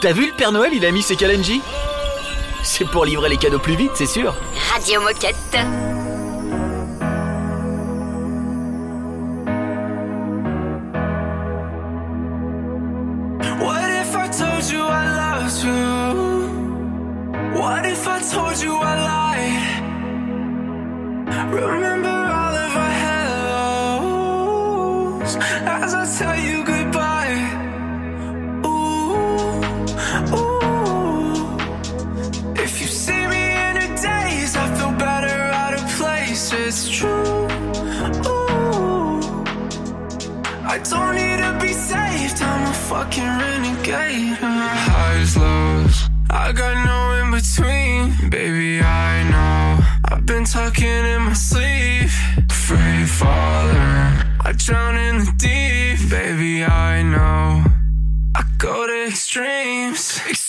T'as 0.00 0.12
vu 0.12 0.26
le 0.26 0.32
Père 0.32 0.50
Noël, 0.52 0.72
il 0.72 0.84
a 0.86 0.90
mis 0.90 1.02
ses 1.02 1.16
Kalenji? 1.16 1.60
C'est 2.62 2.86
pour 2.86 3.04
livrer 3.04 3.28
les 3.28 3.36
cadeaux 3.36 3.58
plus 3.58 3.76
vite, 3.76 3.92
c'est 3.94 4.06
sûr. 4.06 4.34
Radio 4.72 5.00
Moquette. 5.00 5.36
What 13.60 13.90
if 13.90 14.14
I 14.16 14.28
told 14.30 14.70
you 14.70 14.82
I 14.82 15.04
loved 15.20 15.62
you? 15.64 16.10
What 17.60 17.84
if 17.86 18.06
I 18.06 18.20
told 18.20 18.62
you 18.62 18.76
I 18.80 18.94
lied? 19.04 19.82
Remember 21.52 21.99
don't 40.88 41.14
need 41.14 41.38
to 41.38 41.58
be 41.60 41.72
saved, 41.72 42.42
I'm 42.42 42.70
a 42.70 42.74
fucking 42.74 43.32
renegade. 43.42 44.38
Highs, 44.38 45.36
lows, 45.36 46.08
I 46.30 46.52
got 46.52 46.74
no 46.86 46.98
in 47.20 47.30
between. 47.30 48.30
Baby, 48.30 48.80
I 48.80 49.28
know. 49.30 49.84
I've 50.08 50.24
been 50.26 50.44
talking 50.44 50.86
in 50.86 51.22
my 51.22 51.32
sleep. 51.34 52.10
Free 52.50 53.04
faller, 53.04 54.24
I 54.44 54.52
drown 54.56 54.96
in 54.96 55.18
the 55.18 55.32
deep. 55.36 56.10
Baby, 56.10 56.64
I 56.64 57.02
know. 57.02 57.64
I 58.36 58.44
go 58.58 58.86
to. 58.86 59.00
Extremes. 59.10 60.39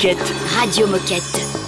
Moquette. 0.00 0.32
Radio 0.56 0.86
Moquette. 0.86 1.60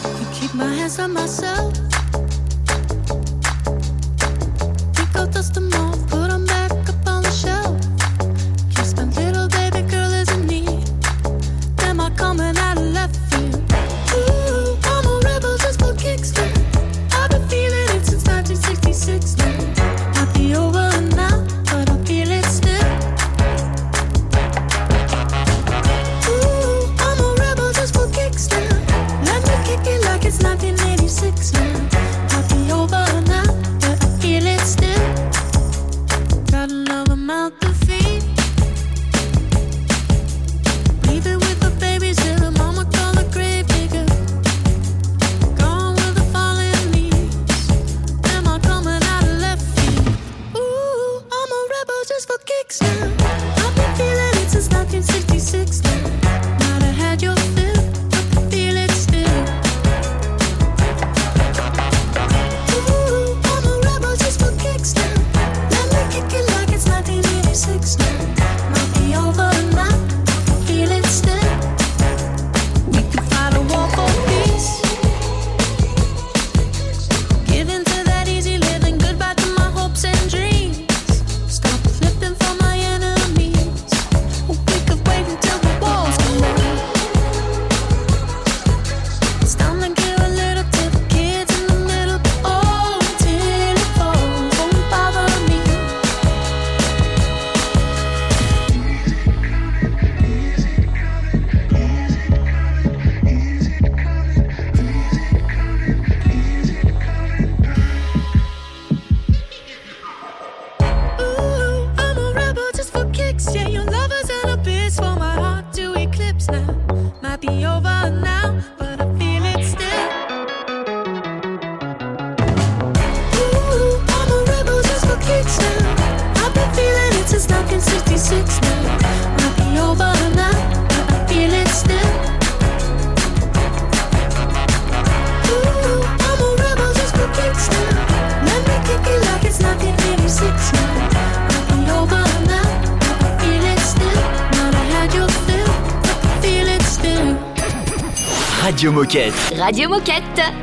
Radio 149.58 149.90
Moquette. 149.90 150.61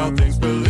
About 0.00 0.18
things? 0.18 0.38
Believe 0.38 0.69